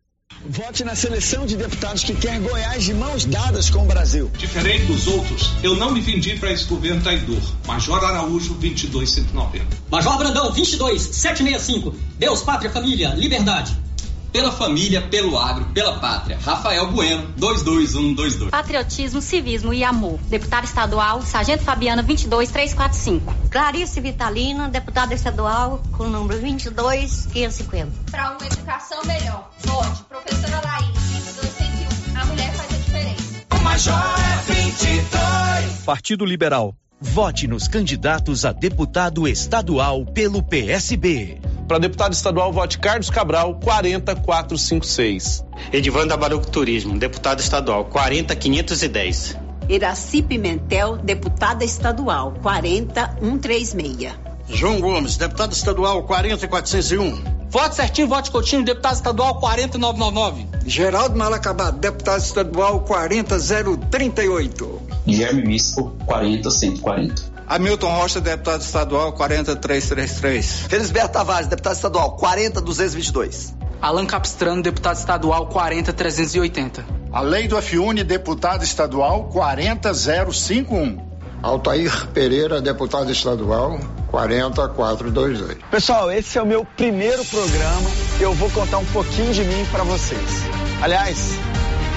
[0.47, 4.31] Vote na seleção de deputados que quer Goiás de mãos dadas com o Brasil.
[4.37, 7.41] Diferente dos outros, eu não me vendi para esse governo traidor.
[7.67, 9.65] Major Araújo, 22190.
[9.91, 11.93] Major Brandão, 22765.
[12.17, 13.88] Deus, pátria, família, liberdade.
[14.31, 16.37] Pela família, pelo agro, pela pátria.
[16.39, 18.51] Rafael Bueno, 22122.
[18.51, 20.19] Patriotismo, civismo e amor.
[20.27, 23.33] Deputada estadual, Sargento Fabiana, 22345.
[23.49, 27.91] Clarice Vitalina, deputada estadual, com o número 22550.
[28.11, 29.49] Para uma educação melhor.
[29.59, 30.93] Vote, professora Laís,
[31.35, 32.21] 221.
[32.21, 33.45] A mulher faz a diferença.
[33.51, 35.83] O Major é 22.
[35.85, 36.75] Partido Liberal.
[37.01, 41.39] Vote nos candidatos a deputado estadual pelo PSB.
[41.69, 45.45] Para deputado estadual, vote Carlos Cabral, 40456.
[45.71, 49.37] Edivanda Baruco Turismo, deputado estadual, 40510.
[49.69, 54.15] Iraci Pimentel, deputada estadual, 40136.
[54.47, 57.23] João Gomes, deputado estadual, 40401.
[57.51, 60.47] Vote certinho, vote Coutinho, deputado estadual 40999.
[60.65, 64.81] Geraldo Malacabado, deputado estadual 40038.
[65.05, 67.38] Guilherme Misco, 40140.
[67.49, 70.67] Hamilton Rocha, deputado estadual 40333.
[70.67, 73.55] Felisberto Tavares, deputado estadual 40222.
[73.81, 76.85] Alan Capistrano, deputado estadual 40380.
[77.11, 81.09] A lei do Afiune, deputado estadual 40051.
[81.41, 83.79] Altair Pereira, deputado estadual
[84.11, 85.57] 40422.
[85.71, 87.89] Pessoal, esse é o meu primeiro programa.
[88.19, 90.43] Eu vou contar um pouquinho de mim para vocês.
[90.83, 91.31] Aliás,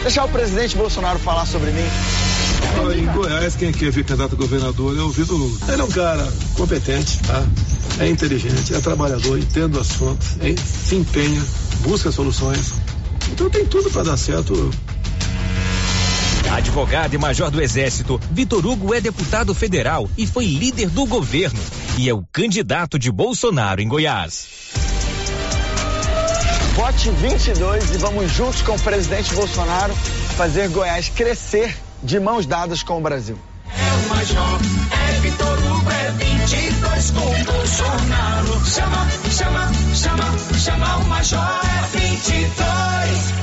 [0.00, 2.31] deixar o presidente Bolsonaro falar sobre mim.
[2.96, 5.58] Em Goiás, quem quer ver candidato a governador é o Vitor Lula.
[5.72, 7.42] Ele é um cara competente, tá?
[7.98, 11.42] É inteligente, é trabalhador, entende o assunto, é, se empenha,
[11.80, 12.74] busca soluções.
[13.32, 14.70] Então tem tudo para dar certo.
[16.50, 21.58] Advogado e major do Exército, Vitor Hugo é deputado federal e foi líder do governo
[21.96, 24.46] e é o candidato de Bolsonaro em Goiás.
[26.74, 29.94] Vote 22 e vamos juntos com o presidente Bolsonaro
[30.36, 33.38] fazer Goiás crescer de mãos dadas com o Brasil.
[33.66, 34.60] É o Major,
[35.08, 38.66] é Vitor Hugo, é 22 com Bolsonaro.
[38.66, 43.42] Chama, chama, chama, chama o Major, é 22.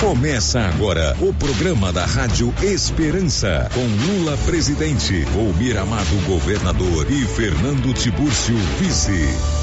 [0.00, 7.94] Começa agora o programa da Rádio Esperança, com Lula presidente, Volmir Amado governador e Fernando
[7.94, 9.61] Tibúrcio vice.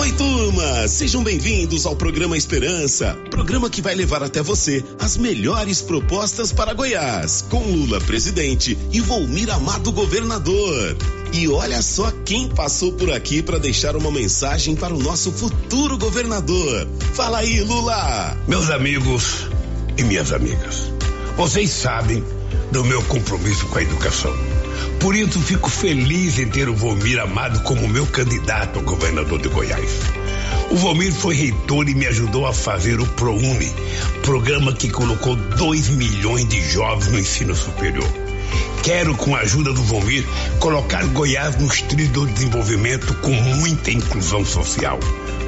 [0.00, 0.88] Oi, turma!
[0.88, 6.72] Sejam bem-vindos ao programa Esperança, programa que vai levar até você as melhores propostas para
[6.72, 10.96] Goiás, com Lula presidente e Volmir Amado governador.
[11.34, 15.98] E olha só quem passou por aqui para deixar uma mensagem para o nosso futuro
[15.98, 16.88] governador.
[17.12, 18.38] Fala aí, Lula!
[18.48, 19.48] Meus amigos
[19.98, 20.90] e minhas amigas,
[21.36, 22.24] vocês sabem
[22.72, 24.49] do meu compromisso com a educação.
[25.00, 29.48] Por isso fico feliz em ter o Volmir Amado como meu candidato a governador de
[29.48, 30.00] Goiás.
[30.70, 33.72] O Volmir foi reitor e me ajudou a fazer o ProUni,
[34.22, 38.08] programa que colocou 2 milhões de jovens no ensino superior.
[38.82, 40.24] Quero, com a ajuda do Volmir,
[40.58, 45.00] colocar Goiás nos trilhos do desenvolvimento com muita inclusão social.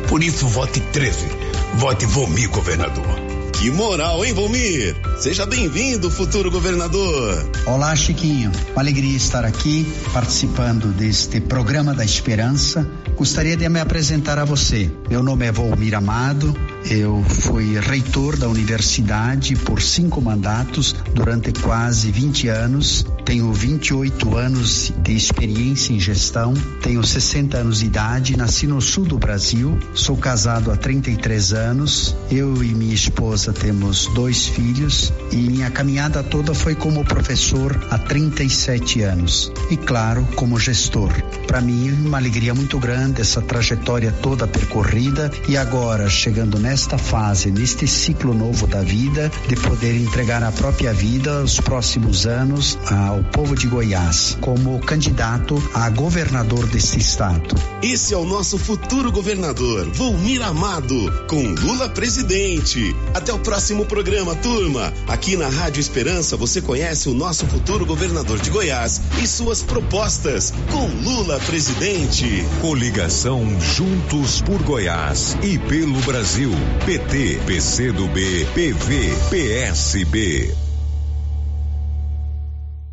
[0.08, 1.26] Por isso, vote 13.
[1.74, 3.31] Vote Volmir, governador.
[3.62, 4.96] Que moral, hein, Volmir?
[5.20, 7.48] Seja bem-vindo, futuro governador.
[7.64, 8.50] Olá, Chiquinho.
[8.72, 12.84] Uma alegria estar aqui participando deste programa da Esperança.
[13.16, 14.90] Gostaria de me apresentar a você.
[15.08, 16.52] Meu nome é Volmir Amado.
[16.90, 23.06] Eu fui reitor da universidade por cinco mandatos durante quase 20 anos.
[23.24, 26.54] Tenho 28 anos de experiência em gestão.
[26.82, 28.36] Tenho 60 anos de idade.
[28.36, 29.78] Nasci no sul do Brasil.
[29.94, 32.16] Sou casado há 33 anos.
[32.30, 37.98] Eu e minha esposa temos dois filhos e minha caminhada toda foi como professor há
[37.98, 41.12] 37 anos e claro como gestor.
[41.46, 47.50] Para mim uma alegria muito grande essa trajetória toda percorrida e agora chegando nesta fase,
[47.50, 52.78] neste ciclo novo da vida, de poder entregar a própria vida os próximos anos
[53.12, 57.54] ao povo de Goiás como candidato a governador deste estado.
[57.82, 60.96] Esse é o nosso futuro governador, Volmir Amado,
[61.28, 62.96] com Lula presidente.
[63.12, 64.92] Até o próximo programa, turma.
[65.06, 70.52] Aqui na Rádio Esperança você conhece o nosso futuro governador de Goiás e suas propostas
[70.70, 72.46] com Lula presidente.
[72.62, 76.50] Coligação Juntos por Goiás e pelo Brasil.
[76.86, 80.61] PT, PCdoB, PV, PSB.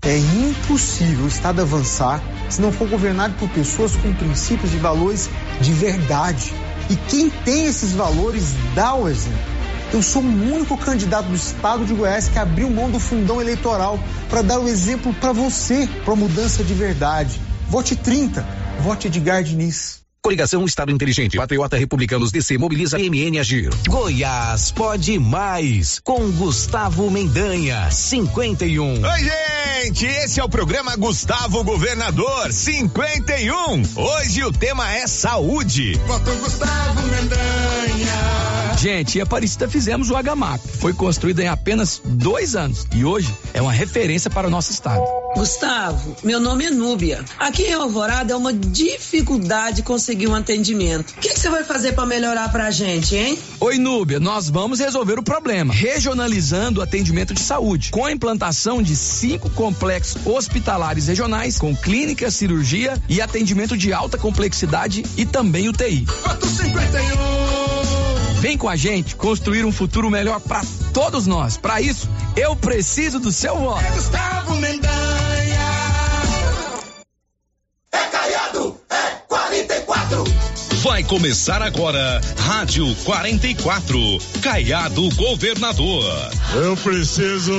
[0.02, 5.30] É impossível o Estado avançar se não for governado por pessoas com princípios e valores
[5.60, 6.54] de verdade.
[6.90, 9.60] E quem tem esses valores dá o exemplo.
[9.92, 14.00] Eu sou o único candidato do estado de Goiás que abriu mão do fundão eleitoral
[14.30, 17.42] para dar o exemplo para você, para mudança de verdade.
[17.68, 18.46] Vote 30,
[18.82, 19.99] vote Edgar Diniz.
[20.22, 21.38] Coligação Estado Inteligente.
[21.38, 23.70] Patriota Republicanos DC mobiliza MN Agir.
[23.88, 26.00] Goiás pode mais.
[26.00, 29.02] Com Gustavo Mendanha, 51.
[29.02, 29.20] Oi,
[29.82, 30.06] gente.
[30.06, 33.82] Esse é o programa Gustavo Governador 51.
[33.96, 35.94] Hoje o tema é saúde.
[36.06, 37.79] Voto Gustavo Mendanha.
[38.80, 40.66] Gente, em Aparecida fizemos o Agamac.
[40.66, 45.04] Foi construído em apenas dois anos e hoje é uma referência para o nosso estado.
[45.36, 47.24] Gustavo, meu nome é Núbia.
[47.38, 51.12] Aqui em Alvorada é uma dificuldade conseguir um atendimento.
[51.12, 53.38] O que você vai fazer para melhorar pra gente, hein?
[53.60, 58.82] Oi, Núbia, nós vamos resolver o problema, regionalizando o atendimento de saúde, com a implantação
[58.82, 65.68] de cinco complexos hospitalares regionais, com clínica, cirurgia e atendimento de alta complexidade e também
[65.68, 66.06] UTI.
[66.24, 67.49] Voto 51.
[68.40, 70.62] Vem com a gente construir um futuro melhor para
[70.94, 71.58] todos nós.
[71.58, 73.84] Para isso, eu preciso do seu voto.
[73.84, 75.60] É Gustavo Mendanha.
[77.92, 80.24] É Caiado, é 44.
[80.82, 84.00] Vai começar agora, Rádio 44,
[84.42, 86.32] Caiado Governador.
[86.56, 87.54] Eu preciso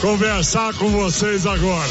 [0.00, 1.90] conversar com vocês agora.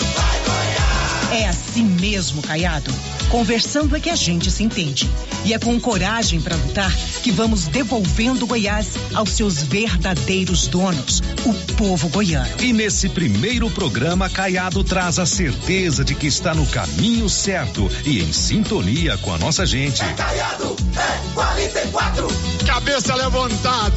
[1.34, 2.94] É assim mesmo, Caiado.
[3.30, 5.10] Conversando é que a gente se entende.
[5.46, 6.92] E é com coragem para lutar
[7.24, 12.50] que vamos devolvendo Goiás aos seus verdadeiros donos, o povo goiano.
[12.60, 18.20] E nesse primeiro programa, Caiado traz a certeza de que está no caminho certo e
[18.20, 20.02] em sintonia com a nossa gente.
[20.02, 22.28] É Caiado, é 44.
[22.66, 23.96] Cabeça levantada.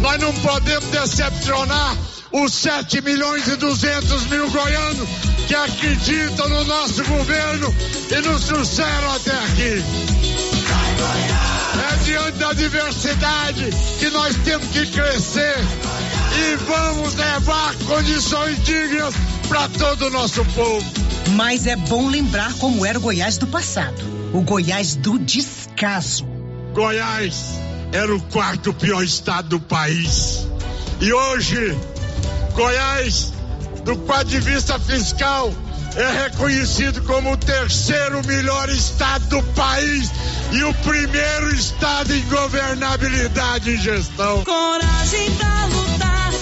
[0.00, 1.96] Nós não podemos decepcionar
[2.32, 5.08] os 7 milhões e 200 mil goianos
[5.46, 7.74] que acreditam no nosso governo
[8.10, 9.84] e nos trouxeram até aqui.
[11.90, 15.56] É diante da diversidade que nós temos que crescer
[16.36, 19.14] e vamos levar condições dignas
[19.48, 20.84] para todo o nosso povo.
[21.30, 26.26] Mas é bom lembrar como era o Goiás do passado o Goiás do descaso.
[26.74, 27.58] Goiás
[27.92, 30.46] era o quarto pior estado do país.
[31.00, 31.76] E hoje,
[32.58, 33.32] Goiás,
[33.84, 35.54] do ponto de vista fiscal,
[35.94, 40.10] é reconhecido como o terceiro melhor estado do país
[40.50, 44.42] e o primeiro estado em governabilidade e gestão.
[44.42, 46.32] Coragem pra lutar,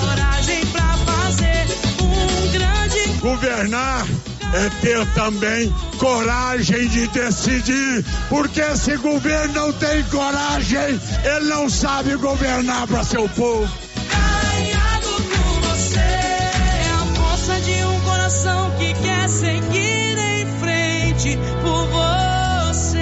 [0.00, 1.66] coragem pra fazer
[2.00, 3.20] um grande.
[3.20, 4.06] Governar
[4.54, 12.16] é ter também coragem de decidir, porque se governo não tem coragem, ele não sabe
[12.16, 13.91] governar para seu povo.
[18.32, 22.96] Coração que quer seguir em frente por você.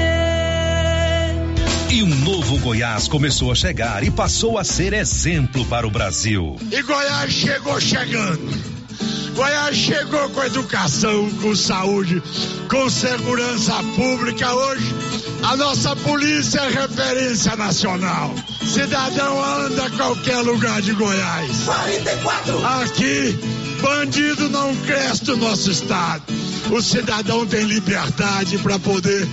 [1.89, 6.57] E um novo Goiás começou a chegar e passou a ser exemplo para o Brasil.
[6.73, 8.81] E Goiás chegou chegando.
[9.37, 12.21] Goiás chegou com educação, com saúde,
[12.69, 14.53] com segurança pública.
[14.53, 14.95] Hoje,
[15.45, 18.35] a nossa polícia é referência nacional.
[18.67, 21.65] Cidadão anda a qualquer lugar de Goiás.
[21.65, 22.67] 44.
[22.67, 23.39] Aqui,
[23.81, 26.23] bandido não cresce no nosso estado.
[26.71, 29.27] O cidadão tem liberdade para poder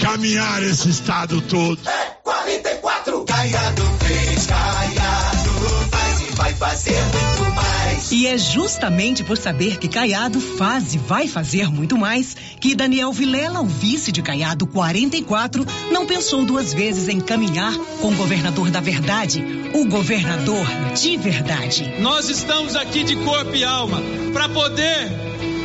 [0.00, 1.78] caminhar esse estado todo.
[1.88, 3.24] É 44.
[3.24, 5.50] Caiado fez, Caiado
[5.90, 7.79] faz e vai fazer muito mais.
[8.10, 13.12] E é justamente por saber que Caiado faz e vai fazer muito mais que Daniel
[13.12, 18.68] Vilela, o vice de Caiado 44, não pensou duas vezes em caminhar com o governador
[18.68, 20.66] da verdade, o governador
[21.00, 21.94] de verdade.
[22.00, 25.08] Nós estamos aqui de corpo e alma para poder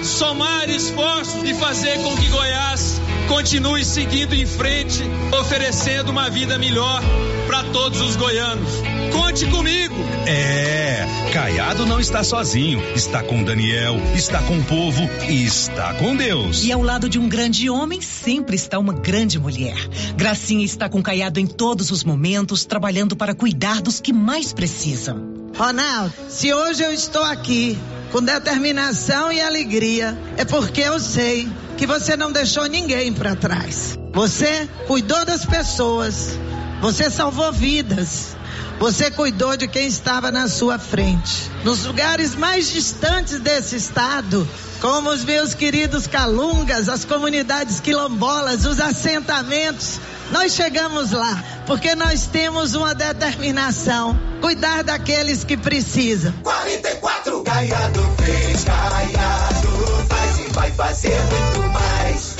[0.03, 5.01] somar esforços e fazer com que Goiás continue seguindo em frente,
[5.39, 7.01] oferecendo uma vida melhor
[7.47, 8.94] para todos os goianos.
[9.11, 9.95] Conte comigo.
[10.27, 16.15] É, Caiado não está sozinho, está com Daniel, está com o povo e está com
[16.15, 16.63] Deus.
[16.63, 19.77] E ao lado de um grande homem sempre está uma grande mulher.
[20.15, 25.35] Gracinha está com Caiado em todos os momentos, trabalhando para cuidar dos que mais precisam.
[25.57, 27.77] Ronaldo, se hoje eu estou aqui
[28.11, 33.97] com determinação e alegria, é porque eu sei que você não deixou ninguém para trás.
[34.13, 36.37] Você cuidou das pessoas,
[36.81, 38.35] você salvou vidas.
[38.79, 41.49] Você cuidou de quem estava na sua frente.
[41.63, 44.47] Nos lugares mais distantes desse estado,
[44.81, 49.99] como os meus queridos calungas, as comunidades quilombolas, os assentamentos,
[50.31, 56.33] nós chegamos lá porque nós temos uma determinação: cuidar daqueles que precisam.
[56.43, 57.43] 44.
[57.43, 62.34] Caiado fez, Caiado faz e vai fazer muito mais.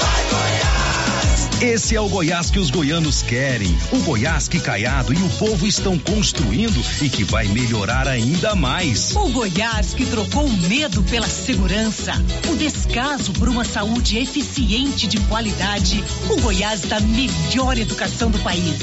[1.61, 3.75] Esse é o Goiás que os goianos querem.
[3.91, 9.15] O Goiás que Caiado e o povo estão construindo e que vai melhorar ainda mais.
[9.15, 12.11] O Goiás que trocou o medo pela segurança,
[12.49, 16.03] o descaso por uma saúde eficiente de qualidade.
[16.29, 18.75] O Goiás da melhor educação do país.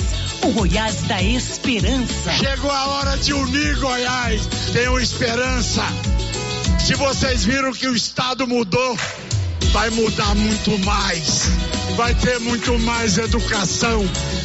[0.42, 2.32] O Goiás da esperança.
[2.38, 4.48] Chegou a hora de unir Goiás.
[4.72, 5.82] Tenho esperança.
[6.80, 8.96] Se vocês viram que o estado mudou,
[9.72, 11.50] vai mudar muito mais.
[11.96, 14.02] Vai ter muito mais educação,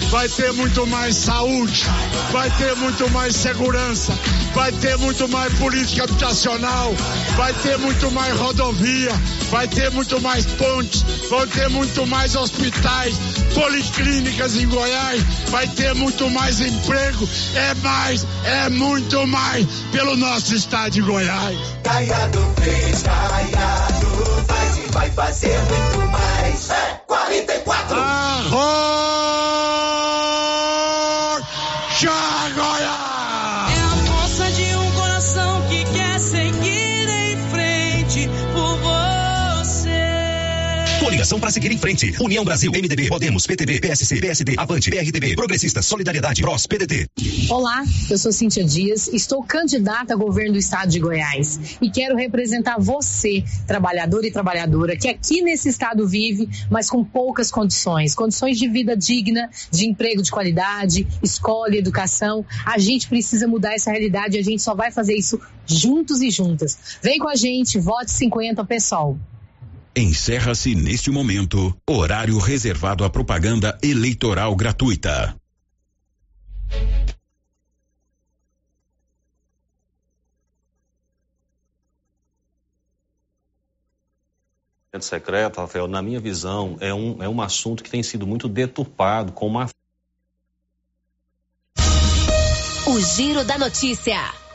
[0.10, 1.86] vai ter muito mais saúde,
[2.32, 4.12] vai ter muito mais segurança,
[4.54, 6.94] vai ter muito mais política habitacional,
[7.38, 9.14] vai ter muito mais rodovia,
[9.50, 13.16] vai ter muito mais pontes, vão ter muito mais hospitais,
[13.54, 20.54] policlínicas em Goiás, vai ter muito mais emprego, é mais, é muito mais pelo nosso
[20.54, 21.58] estado de Goiás.
[21.84, 26.70] Caiado fez, Caiado faz e vai fazer muito mais.
[26.70, 27.96] É 44.
[27.96, 29.17] Já
[41.40, 42.14] Para seguir em frente.
[42.20, 47.08] União Brasil, MDB, Podemos, PTB, PSC, PSD, Avante, PRTB, Progressistas, Solidariedade, PROS, PDT.
[47.50, 52.16] Olá, eu sou Cíntia Dias, estou candidata a governo do estado de Goiás e quero
[52.16, 58.58] representar você, trabalhador e trabalhadora, que aqui nesse estado vive, mas com poucas condições, condições
[58.58, 62.44] de vida digna, de emprego de qualidade, escola educação.
[62.66, 66.32] A gente precisa mudar essa realidade e a gente só vai fazer isso juntos e
[66.32, 66.98] juntas.
[67.02, 69.18] Vem com a gente, vote 50 pessoal.
[70.00, 75.36] Encerra-se neste momento horário reservado à propaganda eleitoral gratuita.
[85.00, 89.32] secreto, Rafael, na minha visão, é um, é um assunto que tem sido muito deturpado
[89.32, 89.68] com uma
[92.86, 94.47] O Giro da Notícia.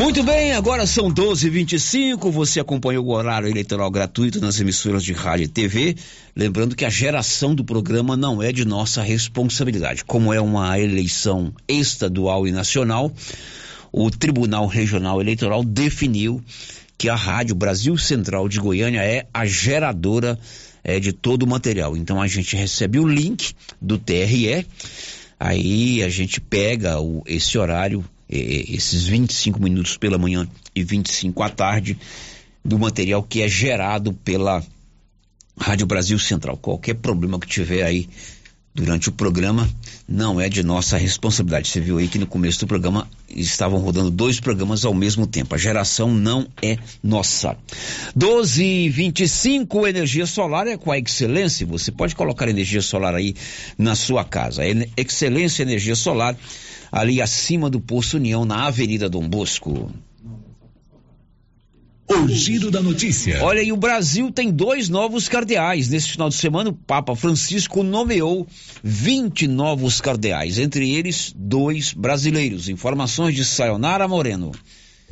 [0.00, 2.30] Muito bem, agora são 12h25.
[2.30, 5.94] Você acompanhou o horário eleitoral gratuito nas emissoras de rádio e TV.
[6.34, 10.02] Lembrando que a geração do programa não é de nossa responsabilidade.
[10.02, 13.12] Como é uma eleição estadual e nacional,
[13.92, 16.42] o Tribunal Regional Eleitoral definiu
[16.96, 20.38] que a Rádio Brasil Central de Goiânia é a geradora
[20.82, 21.94] é, de todo o material.
[21.94, 24.66] Então a gente recebe o link do TRE,
[25.38, 31.48] aí a gente pega o, esse horário, esses 25 minutos pela manhã e 25 à
[31.48, 31.98] tarde,
[32.64, 34.62] do material que é gerado pela
[35.58, 36.56] Rádio Brasil Central.
[36.56, 38.08] Qualquer problema que tiver aí
[38.72, 39.68] durante o programa
[40.08, 41.68] não é de nossa responsabilidade.
[41.68, 45.54] Você viu aí que no começo do programa estavam rodando dois programas ao mesmo tempo.
[45.54, 47.56] A geração não é nossa.
[48.14, 51.66] 12 e 25 energia solar é com a Excelência.
[51.66, 53.34] Você pode colocar energia solar aí
[53.76, 54.62] na sua casa.
[54.96, 56.36] Excelência Energia Solar,
[56.90, 59.90] ali acima do Poço União, na Avenida Dom Bosco.
[62.08, 63.38] O giro da notícia.
[63.44, 65.88] Olha, e o Brasil tem dois novos cardeais.
[65.88, 68.48] Nesse final de semana, o Papa Francisco nomeou
[68.82, 72.68] 20 novos cardeais, entre eles dois brasileiros.
[72.68, 74.50] Informações de Sayonara Moreno.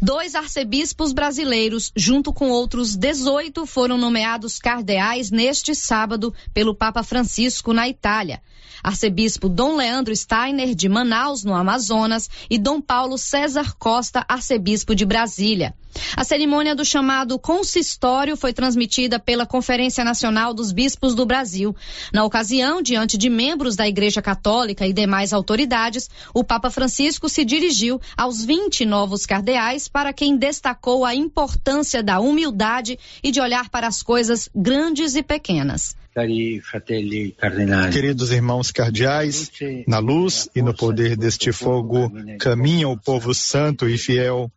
[0.03, 7.73] Dois arcebispos brasileiros, junto com outros 18, foram nomeados cardeais neste sábado pelo Papa Francisco
[7.73, 8.41] na Itália.
[8.83, 15.05] Arcebispo Dom Leandro Steiner, de Manaus, no Amazonas, e Dom Paulo César Costa, arcebispo de
[15.05, 15.75] Brasília.
[16.17, 21.75] A cerimônia do chamado consistório foi transmitida pela Conferência Nacional dos Bispos do Brasil.
[22.13, 27.45] Na ocasião, diante de membros da Igreja Católica e demais autoridades, o Papa Francisco se
[27.45, 33.69] dirigiu aos 20 novos cardeais para quem destacou a importância da humildade e de olhar
[33.69, 35.97] para as coisas grandes e pequenas.
[37.93, 39.51] Queridos irmãos cardeais,
[39.87, 44.51] na luz e no poder deste fogo caminha o povo santo e fiel.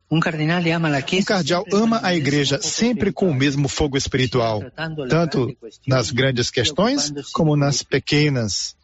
[1.22, 4.64] Um cardeal ama a igreja sempre com o mesmo fogo espiritual,
[5.10, 5.56] tanto
[5.88, 8.76] nas grandes questões como nas pequenas.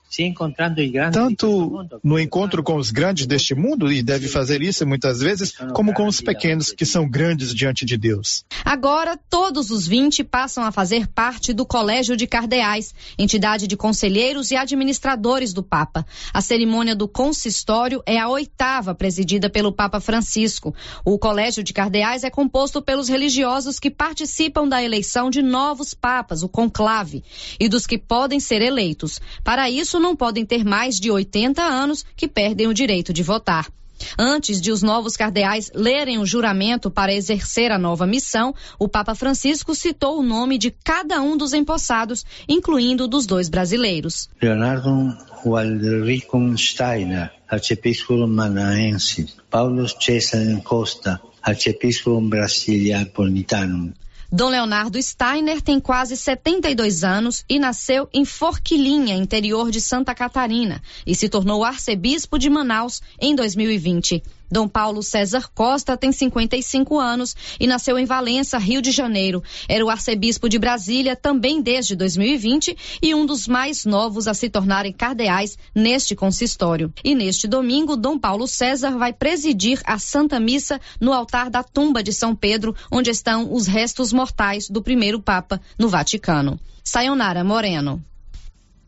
[1.12, 5.94] Tanto no encontro com os grandes deste mundo, e deve fazer isso muitas vezes, como
[5.94, 8.46] com os pequenos, que são grandes diante de Deus.
[8.64, 14.52] Agora, todos os 20 passam a fazer parte do Colégio de Cardeais, entidade de conselheiros
[14.52, 16.06] e administradores do Papa.
[16.34, 20.74] A cerimônia do consistório é a oitava presidida pelo Papa Francisco.
[21.04, 26.44] O Colégio de Cardeais é composto pelos religiosos que participam da eleição de novos papas,
[26.44, 27.24] o conclave,
[27.60, 29.20] e dos que podem ser eleitos.
[29.44, 33.68] Para isso, não podem ter mais de 80 anos que perdem o direito de votar.
[34.18, 39.16] Antes de os novos cardeais lerem o juramento para exercer a nova missão, o Papa
[39.16, 44.30] Francisco citou o nome de cada um dos empossados, incluindo dos dois brasileiros.
[44.42, 49.28] Leonardo Waldrico Steiner, arcebispo manaense.
[49.50, 53.94] Paulo Cesar Costa, arcebispo brasiliano.
[54.30, 60.82] Dom Leonardo Steiner tem quase 72 anos e nasceu em Forquilinha, interior de Santa Catarina,
[61.06, 64.22] e se tornou arcebispo de Manaus em 2020.
[64.50, 69.44] Dom Paulo César Costa tem 55 anos e nasceu em Valença, Rio de Janeiro.
[69.68, 74.50] Era o arcebispo de Brasília também desde 2020 e um dos mais novos a se
[74.50, 76.92] tornarem cardeais neste consistório.
[77.04, 82.02] E neste domingo, Dom Paulo César vai presidir a Santa Missa no altar da tumba
[82.02, 86.60] de São Pedro, onde estão os restos mortais do primeiro Papa no Vaticano.
[86.84, 88.02] Sayonara Moreno.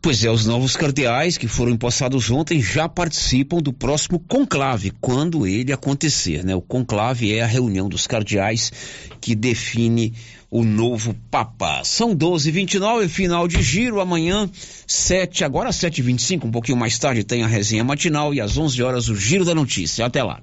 [0.02, 5.46] Pois é, os novos cardeais que foram empossados ontem já participam do próximo conclave, quando
[5.46, 6.54] ele acontecer, né?
[6.54, 8.72] O conclave é a reunião dos cardeais
[9.20, 10.14] que define
[10.50, 11.82] o novo Papa.
[11.84, 14.50] São 12h29, final de giro, amanhã
[14.86, 19.08] 7, agora 7h25, um pouquinho mais tarde tem a resenha matinal e às 11 horas
[19.10, 20.06] o giro da notícia.
[20.06, 20.40] Até lá.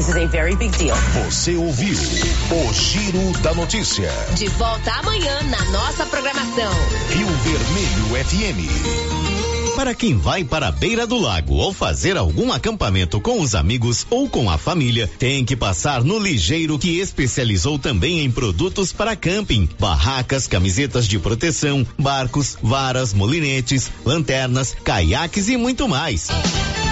[0.00, 0.96] This is a very big deal.
[1.26, 4.10] Você ouviu o Giro da Notícia.
[4.34, 6.72] De volta amanhã na nossa programação.
[7.10, 9.76] Rio Vermelho FM.
[9.76, 14.06] Para quem vai para a beira do lago ou fazer algum acampamento com os amigos
[14.08, 19.14] ou com a família, tem que passar no Ligeiro que especializou também em produtos para
[19.14, 26.28] camping, barracas, camisetas de proteção, barcos, varas, molinetes, lanternas, caiaques e muito mais.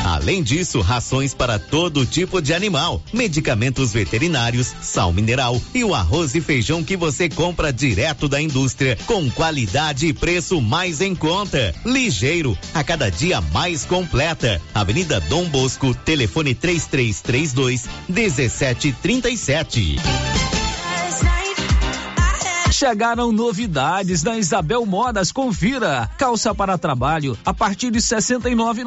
[0.09, 6.35] Além disso, rações para todo tipo de animal, medicamentos veterinários, sal mineral e o arroz
[6.35, 11.75] e feijão que você compra direto da indústria, com qualidade e preço mais em conta.
[11.85, 14.59] Ligeiro, a cada dia mais completa.
[14.75, 19.99] Avenida Dom Bosco, telefone 3332 1737.
[22.79, 25.33] Chegaram novidades na Isabel Modas.
[25.33, 26.09] Confira.
[26.17, 28.85] Calça para trabalho a partir de 69